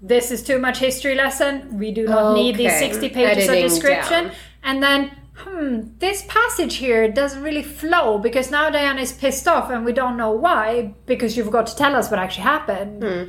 this 0.00 0.30
is 0.30 0.42
too 0.42 0.58
much 0.58 0.78
history 0.78 1.14
lesson. 1.14 1.78
We 1.78 1.92
do 1.92 2.06
not 2.06 2.34
need 2.34 2.56
these 2.56 2.76
60 2.78 3.10
pages 3.10 3.48
Editing 3.48 3.64
of 3.64 3.70
description. 3.70 4.24
down. 4.24 4.34
And 4.64 4.82
then, 4.82 5.10
hmm, 5.44 5.98
this 5.98 6.24
passage 6.28 6.76
here 6.76 7.10
doesn't 7.10 7.42
really 7.42 7.62
flow 7.62 8.18
because 8.18 8.50
now 8.50 8.70
Diana 8.70 9.00
is 9.00 9.12
pissed 9.12 9.46
off 9.46 9.70
and 9.70 9.84
we 9.84 9.92
don't 9.92 10.16
know 10.16 10.30
why 10.30 10.94
because 11.06 11.36
you 11.36 11.44
forgot 11.44 11.66
to 11.68 11.76
tell 11.76 11.94
us 11.96 12.10
what 12.10 12.20
actually 12.20 12.44
happened. 12.44 13.02
Hmm. 13.02 13.24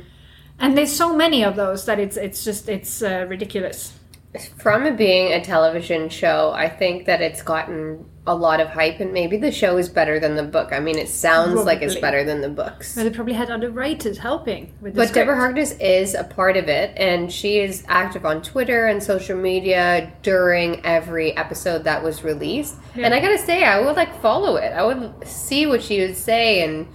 And 0.58 0.78
there's 0.78 0.92
so 0.92 1.16
many 1.16 1.44
of 1.44 1.56
those 1.56 1.84
that 1.86 1.98
it's 1.98 2.16
it's 2.16 2.44
just 2.44 2.68
it's 2.68 3.02
uh, 3.02 3.26
ridiculous. 3.28 3.92
From 4.58 4.86
it 4.86 4.96
being 4.96 5.32
a 5.32 5.44
television 5.44 6.08
show, 6.08 6.52
I 6.54 6.68
think 6.68 7.06
that 7.06 7.20
it's 7.20 7.42
gotten 7.42 8.04
a 8.26 8.34
lot 8.34 8.58
of 8.58 8.68
hype, 8.68 9.00
and 9.00 9.12
maybe 9.12 9.36
the 9.36 9.52
show 9.52 9.76
is 9.76 9.88
better 9.90 10.18
than 10.18 10.34
the 10.34 10.42
book. 10.42 10.72
I 10.72 10.80
mean, 10.80 10.96
it 10.96 11.10
sounds 11.10 11.62
like 11.64 11.82
it's 11.82 11.96
better 11.96 12.24
than 12.24 12.40
the 12.40 12.48
books. 12.48 12.94
But 12.94 13.04
they 13.04 13.10
probably 13.10 13.34
had 13.34 13.50
other 13.50 13.70
writers 13.70 14.16
helping 14.16 14.72
with 14.80 14.94
the 14.94 15.00
But 15.00 15.08
script. 15.08 15.26
Deborah 15.26 15.36
Harkness 15.36 15.72
is 15.72 16.14
a 16.14 16.24
part 16.24 16.56
of 16.56 16.68
it, 16.68 16.96
and 16.96 17.30
she 17.30 17.58
is 17.58 17.84
active 17.86 18.24
on 18.24 18.40
Twitter 18.40 18.86
and 18.86 19.02
social 19.02 19.36
media 19.36 20.10
during 20.22 20.82
every 20.86 21.36
episode 21.36 21.84
that 21.84 22.02
was 22.02 22.24
released. 22.24 22.76
Yeah. 22.94 23.04
And 23.04 23.14
I 23.14 23.20
gotta 23.20 23.38
say, 23.38 23.62
I 23.62 23.80
would 23.80 23.96
like 23.96 24.18
follow 24.22 24.56
it. 24.56 24.72
I 24.72 24.82
would 24.84 25.28
see 25.28 25.66
what 25.66 25.82
she 25.82 26.00
would 26.00 26.16
say 26.16 26.62
and 26.62 26.88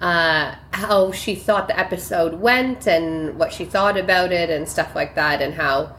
uh, 0.00 0.54
how 0.70 1.12
she 1.12 1.34
thought 1.34 1.68
the 1.68 1.78
episode 1.78 2.40
went 2.40 2.86
and 2.86 3.38
what 3.38 3.52
she 3.52 3.66
thought 3.66 3.98
about 3.98 4.32
it 4.32 4.48
and 4.48 4.66
stuff 4.66 4.94
like 4.94 5.14
that, 5.16 5.42
and 5.42 5.52
how 5.52 5.94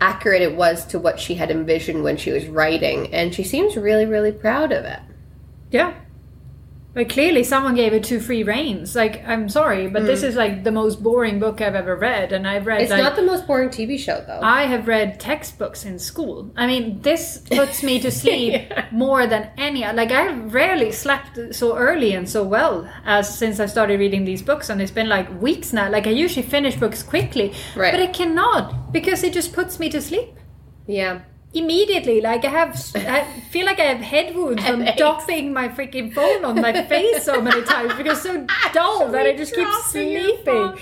accurate 0.00 0.42
it 0.42 0.56
was 0.56 0.84
to 0.86 0.98
what 0.98 1.20
she 1.20 1.34
had 1.34 1.50
envisioned 1.50 2.02
when 2.02 2.16
she 2.16 2.32
was 2.32 2.46
writing. 2.46 3.12
And 3.12 3.34
she 3.34 3.44
seems 3.44 3.76
really, 3.76 4.06
really 4.06 4.32
proud 4.32 4.72
of 4.72 4.84
it. 4.84 5.00
Yeah. 5.70 5.94
But 6.92 7.08
clearly 7.08 7.44
someone 7.44 7.76
gave 7.76 7.92
it 7.92 8.02
two 8.02 8.18
free 8.18 8.42
reins. 8.42 8.96
Like, 8.96 9.22
I'm 9.24 9.48
sorry, 9.48 9.86
but 9.86 10.06
this 10.06 10.24
is 10.24 10.34
like 10.34 10.64
the 10.64 10.72
most 10.72 11.00
boring 11.00 11.38
book 11.38 11.60
I've 11.60 11.76
ever 11.76 11.94
read. 11.94 12.32
And 12.32 12.48
I've 12.48 12.66
read 12.66 12.78
Hmm. 12.78 12.82
It's 12.82 12.90
like 12.90 13.02
not 13.04 13.14
the 13.14 13.22
most 13.22 13.46
boring 13.46 13.68
TV 13.68 13.96
show, 13.96 14.24
though. 14.26 14.40
I 14.42 14.62
have 14.64 14.88
read 14.88 15.20
textbooks 15.20 15.84
in 15.84 16.00
school. 16.00 16.50
I 16.56 16.66
mean, 16.66 17.00
this 17.02 17.38
puts 17.48 17.84
me 17.84 18.00
to 18.00 18.10
sleep 18.22 18.52
Yeah. 18.54 18.86
more 18.90 19.28
than 19.28 19.50
any. 19.56 19.80
Like 19.92 20.10
I 20.10 20.32
rarely 20.32 20.90
slept 20.90 21.38
so 21.54 21.76
early 21.76 22.12
and 22.14 22.28
so 22.28 22.42
well 22.42 22.88
as 23.04 23.38
since 23.38 23.60
I 23.60 23.66
started 23.66 24.00
reading 24.00 24.24
these 24.24 24.42
books, 24.42 24.68
and 24.68 24.82
it's 24.82 24.90
been 24.90 25.08
like 25.08 25.28
weeks 25.40 25.72
now. 25.72 25.88
Like 25.90 26.08
I 26.08 26.10
usually 26.10 26.42
finish 26.46 26.74
books 26.76 27.04
quickly, 27.04 27.52
Right. 27.76 27.92
but 27.92 28.00
I 28.00 28.08
cannot 28.08 28.92
because 28.92 29.22
it 29.22 29.32
just 29.32 29.52
puts 29.52 29.78
me 29.78 29.90
to 29.90 30.00
sleep 30.00 30.30
yeah. 30.88 31.20
Immediately. 31.52 32.20
Like 32.20 32.44
I 32.44 32.48
have, 32.48 32.80
I 32.94 33.24
feel 33.50 33.66
like 33.66 33.80
I 33.80 33.84
have 33.84 34.00
head 34.00 34.34
wounds 34.34 34.64
from 34.64 34.84
dropping 34.96 35.52
my 35.52 35.68
freaking 35.68 36.12
phone 36.12 36.44
on 36.44 36.60
my 36.60 36.72
face 36.84 37.24
so 37.24 37.40
many 37.40 37.62
times 37.64 37.94
because 37.94 38.22
so 38.22 38.46
dull 38.72 39.08
that 39.10 39.26
I 39.26 39.36
just 39.36 39.54
keep 39.54 39.68
sleeping. 39.88 40.74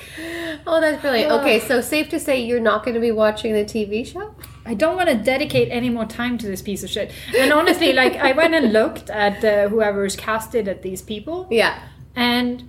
Oh, 0.66 0.80
that's 0.80 1.00
brilliant. 1.00 1.32
Ugh. 1.32 1.40
Okay, 1.40 1.60
so 1.60 1.80
safe 1.80 2.08
to 2.10 2.20
say 2.20 2.40
you're 2.40 2.60
not 2.60 2.84
going 2.84 2.94
to 2.94 3.00
be 3.00 3.12
watching 3.12 3.52
the 3.54 3.64
TV 3.64 4.06
show? 4.06 4.34
I 4.66 4.74
don't 4.74 4.96
want 4.96 5.08
to 5.08 5.14
dedicate 5.14 5.68
any 5.70 5.88
more 5.88 6.04
time 6.04 6.36
to 6.38 6.46
this 6.46 6.60
piece 6.60 6.82
of 6.84 6.90
shit. 6.90 7.10
And 7.36 7.52
honestly, 7.52 7.94
like 7.94 8.16
I 8.16 8.32
went 8.32 8.54
and 8.54 8.72
looked 8.72 9.08
at 9.08 9.42
uh, 9.42 9.68
whoever's 9.68 10.14
casted 10.16 10.68
at 10.68 10.82
these 10.82 11.00
people, 11.00 11.46
Yeah. 11.50 11.82
and 12.14 12.68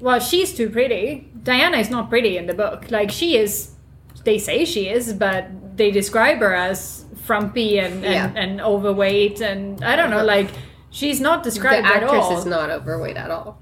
well, 0.00 0.18
she's 0.20 0.54
too 0.56 0.70
pretty. 0.70 1.28
Diana 1.42 1.76
is 1.78 1.90
not 1.90 2.08
pretty 2.08 2.38
in 2.38 2.46
the 2.46 2.54
book. 2.54 2.90
Like 2.90 3.10
she 3.10 3.36
is, 3.36 3.72
they 4.24 4.38
say 4.38 4.64
she 4.64 4.88
is, 4.88 5.12
but 5.12 5.46
they 5.74 5.90
describe 5.90 6.38
her 6.38 6.54
as 6.54 7.04
frumpy 7.24 7.78
and 7.78 8.04
and, 8.04 8.14
Yeah. 8.14 8.32
and 8.42 8.60
overweight, 8.60 9.40
and 9.40 9.82
I 9.84 9.96
don't 9.96 10.10
know, 10.10 10.18
uh-huh. 10.18 10.26
like. 10.26 10.50
She's 10.90 11.20
not 11.20 11.42
The 11.42 11.50
described 11.50 11.84
at 11.86 12.04
actress 12.04 12.22
all. 12.24 12.38
is 12.38 12.46
not 12.46 12.70
overweight 12.70 13.16
at 13.16 13.28
all. 13.28 13.60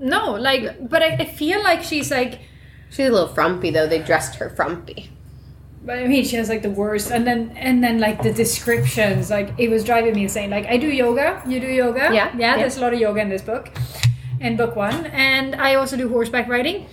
no, 0.00 0.32
like, 0.34 0.86
but 0.90 1.02
I, 1.02 1.16
I 1.20 1.24
feel 1.24 1.62
like 1.62 1.82
she's 1.82 2.10
like 2.10 2.40
She's 2.90 3.08
a 3.08 3.10
little 3.10 3.28
frumpy, 3.28 3.70
though. 3.70 3.86
They 3.86 4.00
dressed 4.00 4.34
her 4.36 4.50
frumpy. 4.50 5.10
But 5.84 5.98
I 6.00 6.06
mean, 6.06 6.24
she 6.24 6.36
has 6.36 6.50
like 6.50 6.60
the 6.60 6.68
worst, 6.70 7.10
and 7.10 7.26
then 7.26 7.54
and 7.56 7.82
then 7.82 7.98
like 8.00 8.22
the 8.22 8.32
descriptions, 8.44 9.30
like 9.30 9.54
it 9.56 9.70
was 9.70 9.82
driving 9.84 10.14
me 10.14 10.24
insane. 10.24 10.50
Like 10.50 10.66
I 10.66 10.76
do 10.76 10.88
yoga, 10.88 11.42
you 11.46 11.58
do 11.58 11.66
yoga, 11.68 12.00
Yeah, 12.12 12.12
yeah. 12.12 12.36
yeah. 12.36 12.56
There's 12.58 12.76
a 12.76 12.80
lot 12.82 12.92
of 12.92 13.00
yoga 13.00 13.20
in 13.22 13.30
this 13.30 13.40
book, 13.42 13.70
in 14.40 14.56
book 14.58 14.76
one, 14.76 15.06
and 15.06 15.54
I 15.56 15.76
also 15.76 15.96
do 15.96 16.08
horseback 16.10 16.48
riding. 16.48 16.86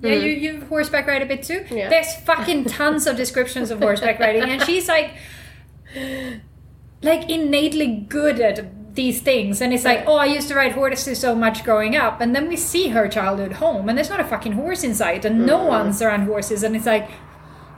Yeah, 0.00 0.12
you 0.14 0.30
you 0.30 0.60
horseback 0.66 1.06
ride 1.06 1.22
a 1.22 1.26
bit 1.26 1.42
too. 1.42 1.64
Yeah. 1.70 1.88
There's 1.88 2.14
fucking 2.24 2.64
tons 2.66 3.06
of 3.06 3.16
descriptions 3.16 3.70
of 3.70 3.80
horseback 3.80 4.18
riding, 4.20 4.44
and 4.44 4.62
she's 4.62 4.86
like, 4.88 5.10
like 7.02 7.28
innately 7.30 7.86
good 8.08 8.40
at 8.40 8.94
these 8.94 9.20
things, 9.20 9.60
and 9.60 9.72
it's 9.72 9.84
like, 9.84 10.04
oh, 10.06 10.16
I 10.16 10.24
used 10.26 10.48
to 10.48 10.54
ride 10.54 10.72
horses 10.72 11.18
so 11.20 11.34
much 11.34 11.64
growing 11.64 11.94
up, 11.96 12.20
and 12.20 12.34
then 12.34 12.48
we 12.48 12.56
see 12.56 12.88
her 12.88 13.08
childhood 13.08 13.52
home, 13.54 13.88
and 13.88 13.96
there's 13.96 14.10
not 14.10 14.20
a 14.20 14.24
fucking 14.24 14.52
horse 14.52 14.82
in 14.84 14.94
sight, 14.94 15.24
and 15.24 15.46
no 15.46 15.58
Mm-hmm. 15.58 15.68
one's 15.68 16.02
around 16.02 16.22
horses, 16.26 16.62
and 16.62 16.74
it's 16.76 16.86
like. 16.86 17.08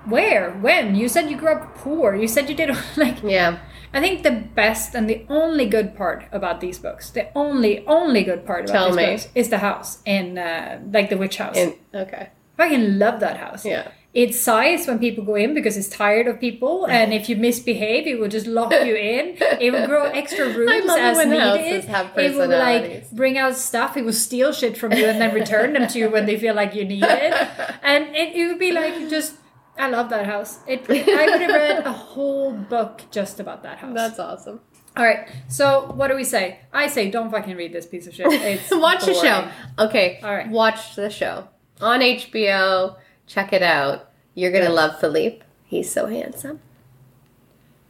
Where? 0.07 0.51
When? 0.53 0.95
You 0.95 1.09
said 1.11 1.31
you 1.31 1.37
grew 1.37 1.53
up 1.53 1.75
poor. 1.75 2.17
You 2.17 2.27
said 2.27 2.49
you 2.49 2.57
did 2.57 2.71
like 2.97 3.23
Yeah. 3.23 3.59
I 3.93 4.01
think 4.01 4.23
the 4.23 4.31
best 4.31 4.95
and 4.95 5.11
the 5.11 5.25
only 5.29 5.67
good 5.67 5.97
part 5.97 6.25
about 6.33 6.61
these 6.61 6.79
books, 6.79 7.11
the 7.11 7.27
only 7.37 7.85
only 7.87 8.23
good 8.23 8.47
part 8.47 8.65
about 8.65 8.73
Tell 8.73 8.87
these 8.89 8.97
me. 8.97 9.07
books, 9.07 9.29
is 9.35 9.49
the 9.49 9.59
house 9.59 9.99
in 10.05 10.39
uh, 10.39 10.81
like 10.93 11.11
the 11.11 11.17
witch 11.17 11.39
house. 11.39 11.57
And, 11.57 11.75
okay. 11.95 12.31
I 12.59 12.69
fucking 12.69 12.99
love 12.99 13.21
that 13.21 13.37
house. 13.39 13.65
Yeah. 13.65 13.91
It 14.13 14.35
sighs 14.35 14.89
when 14.89 14.99
people 14.99 15.23
go 15.23 15.37
in 15.37 15.55
because 15.55 15.77
it's 15.77 15.89
tired 15.89 16.27
of 16.27 16.41
people, 16.41 16.85
and 16.91 17.13
if 17.13 17.29
you 17.29 17.37
misbehave, 17.37 18.07
it 18.07 18.19
will 18.19 18.29
just 18.29 18.47
lock 18.47 18.73
you 18.73 18.97
in. 18.97 19.37
It 19.61 19.73
will 19.73 19.87
grow 19.87 20.05
extra 20.23 20.49
rooms 20.53 20.91
as 20.91 21.19
needed. 21.27 21.85
have 21.85 22.17
it 22.19 22.35
will 22.35 22.49
like 22.49 23.11
bring 23.13 23.39
out 23.39 23.57
stuff. 23.57 23.97
It 23.97 24.05
will 24.05 24.13
steal 24.13 24.53
shit 24.53 24.77
from 24.77 24.93
you 24.93 25.07
and 25.07 25.21
then 25.21 25.33
return 25.35 25.73
them 25.75 25.87
to 25.89 25.99
you 25.99 26.11
when 26.11 26.27
they 26.27 26.39
feel 26.39 26.55
like 26.55 26.75
you 26.75 26.85
need 26.85 27.05
it. 27.05 27.49
And 27.83 28.15
it, 28.15 28.37
it 28.37 28.47
would 28.47 28.59
be 28.59 28.73
like 28.73 29.09
just. 29.09 29.37
I 29.81 29.89
love 29.89 30.11
that 30.11 30.27
house. 30.27 30.59
It, 30.67 30.89
it- 30.91 31.09
I 31.21 31.25
would 31.31 31.41
have 31.41 31.51
read 31.51 31.87
a 31.87 31.93
whole 31.93 32.53
book 32.53 33.03
just 33.11 33.41
about 33.41 33.63
that 33.63 33.79
house. 33.79 33.95
That's 33.95 34.19
awesome. 34.19 34.61
All 34.97 35.05
right. 35.05 35.29
So 35.49 35.93
what 35.95 36.09
do 36.09 36.17
we 36.17 36.25
say? 36.25 36.59
I 36.73 36.87
say 36.89 37.11
don't 37.11 37.31
fucking 37.31 37.57
read 37.57 37.73
this 37.73 37.87
piece 37.87 38.07
of 38.07 38.15
shit. 38.15 38.27
It's 38.33 38.71
watch 38.71 39.05
the 39.07 39.15
show. 39.15 39.49
Okay. 39.79 40.21
All 40.23 40.35
right. 40.35 40.49
Watch 40.49 40.97
the 40.97 41.09
show 41.11 41.49
on 41.81 42.01
HBO. 42.01 42.97
Check 43.27 43.53
it 43.53 43.63
out. 43.63 44.11
You're 44.35 44.53
gonna 44.53 44.71
love 44.71 44.99
Philippe. 45.01 45.45
He's 45.65 45.91
so 45.91 46.07
handsome. 46.07 46.61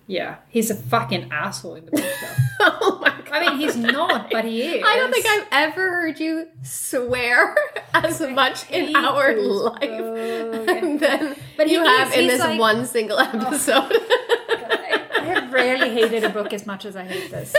Yeah, 0.06 0.36
he's 0.48 0.70
a 0.70 0.74
fucking 0.74 1.30
asshole 1.32 1.76
in 1.76 1.84
the 1.86 1.92
book 1.92 2.00
though. 2.02 2.36
oh 2.82 2.98
my 3.00 3.08
god. 3.08 3.09
I 3.32 3.40
mean, 3.48 3.58
he's 3.58 3.76
not, 3.76 4.30
but 4.30 4.44
he 4.44 4.62
is. 4.62 4.84
I 4.86 4.96
don't 4.96 5.12
think 5.12 5.26
I've 5.26 5.46
ever 5.50 5.90
heard 5.90 6.20
you 6.20 6.48
swear 6.62 7.54
as 7.94 8.20
much 8.20 8.70
in 8.70 8.94
our 8.96 9.34
life 9.36 9.82
and 9.82 11.00
then 11.00 11.36
But 11.56 11.68
you 11.68 11.84
have 11.84 12.08
is- 12.12 12.18
in 12.18 12.26
this 12.26 12.40
like- 12.40 12.58
one 12.58 12.86
single 12.86 13.18
oh. 13.18 13.22
episode. 13.22 13.92
I, 13.92 15.00
I 15.18 15.24
have 15.24 15.52
rarely 15.52 15.90
hated 15.90 16.24
a 16.24 16.28
book 16.30 16.52
as 16.52 16.66
much 16.66 16.84
as 16.84 16.96
I 16.96 17.04
hate 17.04 17.30
this. 17.30 17.54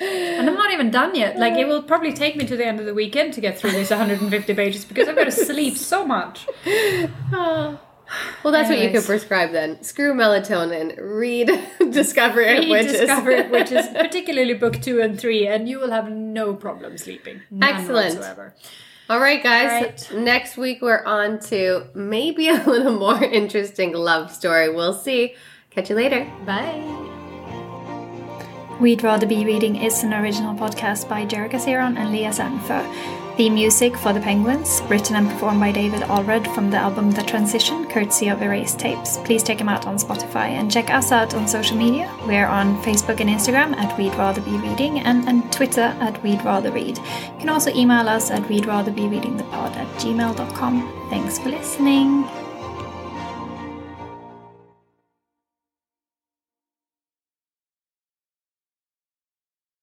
And 0.00 0.48
I'm 0.48 0.56
not 0.56 0.72
even 0.72 0.90
done 0.90 1.14
yet. 1.14 1.38
Like, 1.38 1.54
it 1.54 1.68
will 1.68 1.82
probably 1.82 2.12
take 2.12 2.34
me 2.34 2.44
to 2.46 2.56
the 2.56 2.66
end 2.66 2.80
of 2.80 2.86
the 2.86 2.94
weekend 2.94 3.34
to 3.34 3.40
get 3.40 3.58
through 3.58 3.70
these 3.70 3.90
150 3.90 4.54
pages 4.54 4.84
because 4.84 5.06
I've 5.06 5.14
got 5.14 5.24
to 5.24 5.30
sleep 5.30 5.76
so 5.76 6.04
much. 6.04 6.46
Oh. 7.32 7.78
Well, 8.42 8.52
that's 8.52 8.68
what 8.68 8.78
you 8.78 8.84
Anyways. 8.84 9.02
could 9.02 9.06
prescribe 9.06 9.52
then. 9.52 9.82
Screw 9.82 10.12
melatonin. 10.14 10.98
Read 11.00 11.50
Discovery 11.90 12.52
of 12.52 12.58
Read 12.60 12.68
Witches. 12.70 13.00
Discovered 13.00 13.50
Witches, 13.50 13.86
particularly 13.88 14.54
book 14.54 14.80
two 14.80 15.00
and 15.00 15.18
three, 15.18 15.46
and 15.46 15.68
you 15.68 15.78
will 15.78 15.90
have 15.90 16.10
no 16.10 16.54
problem 16.54 16.98
sleeping. 16.98 17.42
None 17.50 17.68
Excellent. 17.80 18.14
Whatsoever. 18.16 18.54
All 19.08 19.20
right, 19.20 19.42
guys. 19.42 19.70
All 20.10 20.16
right. 20.16 20.24
Next 20.24 20.56
week 20.56 20.80
we're 20.82 21.04
on 21.04 21.38
to 21.50 21.86
maybe 21.94 22.48
a 22.48 22.54
little 22.66 22.98
more 22.98 23.22
interesting 23.22 23.92
love 23.92 24.30
story. 24.32 24.68
We'll 24.74 24.94
see. 24.94 25.34
Catch 25.70 25.90
you 25.90 25.96
later. 25.96 26.30
Bye. 26.44 27.08
We'd 28.80 29.02
Rather 29.02 29.26
Be 29.26 29.44
Reading 29.44 29.76
is 29.76 30.02
an 30.02 30.12
original 30.12 30.54
podcast 30.54 31.08
by 31.08 31.24
Jerika 31.24 31.60
Seron 31.60 31.96
and 31.96 32.10
Leah 32.10 32.30
Sanfo. 32.30 33.21
The 33.38 33.48
music 33.48 33.96
for 33.96 34.12
The 34.12 34.20
Penguins, 34.20 34.82
written 34.88 35.16
and 35.16 35.26
performed 35.26 35.58
by 35.58 35.72
David 35.72 36.02
Allred 36.02 36.54
from 36.54 36.70
the 36.70 36.76
album 36.76 37.10
The 37.10 37.22
Transition, 37.22 37.88
courtesy 37.88 38.28
of 38.28 38.42
Erased 38.42 38.78
Tapes. 38.78 39.16
Please 39.24 39.42
check 39.42 39.58
him 39.58 39.70
out 39.70 39.86
on 39.86 39.96
Spotify 39.96 40.50
and 40.50 40.70
check 40.70 40.90
us 40.90 41.12
out 41.12 41.32
on 41.34 41.48
social 41.48 41.78
media. 41.78 42.14
We're 42.26 42.46
on 42.46 42.80
Facebook 42.82 43.20
and 43.20 43.30
Instagram 43.30 43.74
at 43.76 43.96
We'd 43.96 44.14
Rather 44.16 44.42
Be 44.42 44.58
Reading 44.58 45.00
and 45.00 45.26
on 45.26 45.50
Twitter 45.50 45.96
at 46.00 46.22
We'd 46.22 46.44
Rather 46.44 46.70
Read. 46.70 46.98
You 46.98 47.38
can 47.38 47.48
also 47.48 47.74
email 47.74 48.06
us 48.06 48.30
at 48.30 48.46
We'd 48.50 48.66
Rather 48.66 48.92
Be 48.92 49.08
Reading 49.08 49.38
the 49.38 49.44
pod 49.44 49.74
at 49.78 49.88
gmail.com. 49.96 51.08
Thanks 51.08 51.38
for 51.38 51.48
listening. 51.48 52.28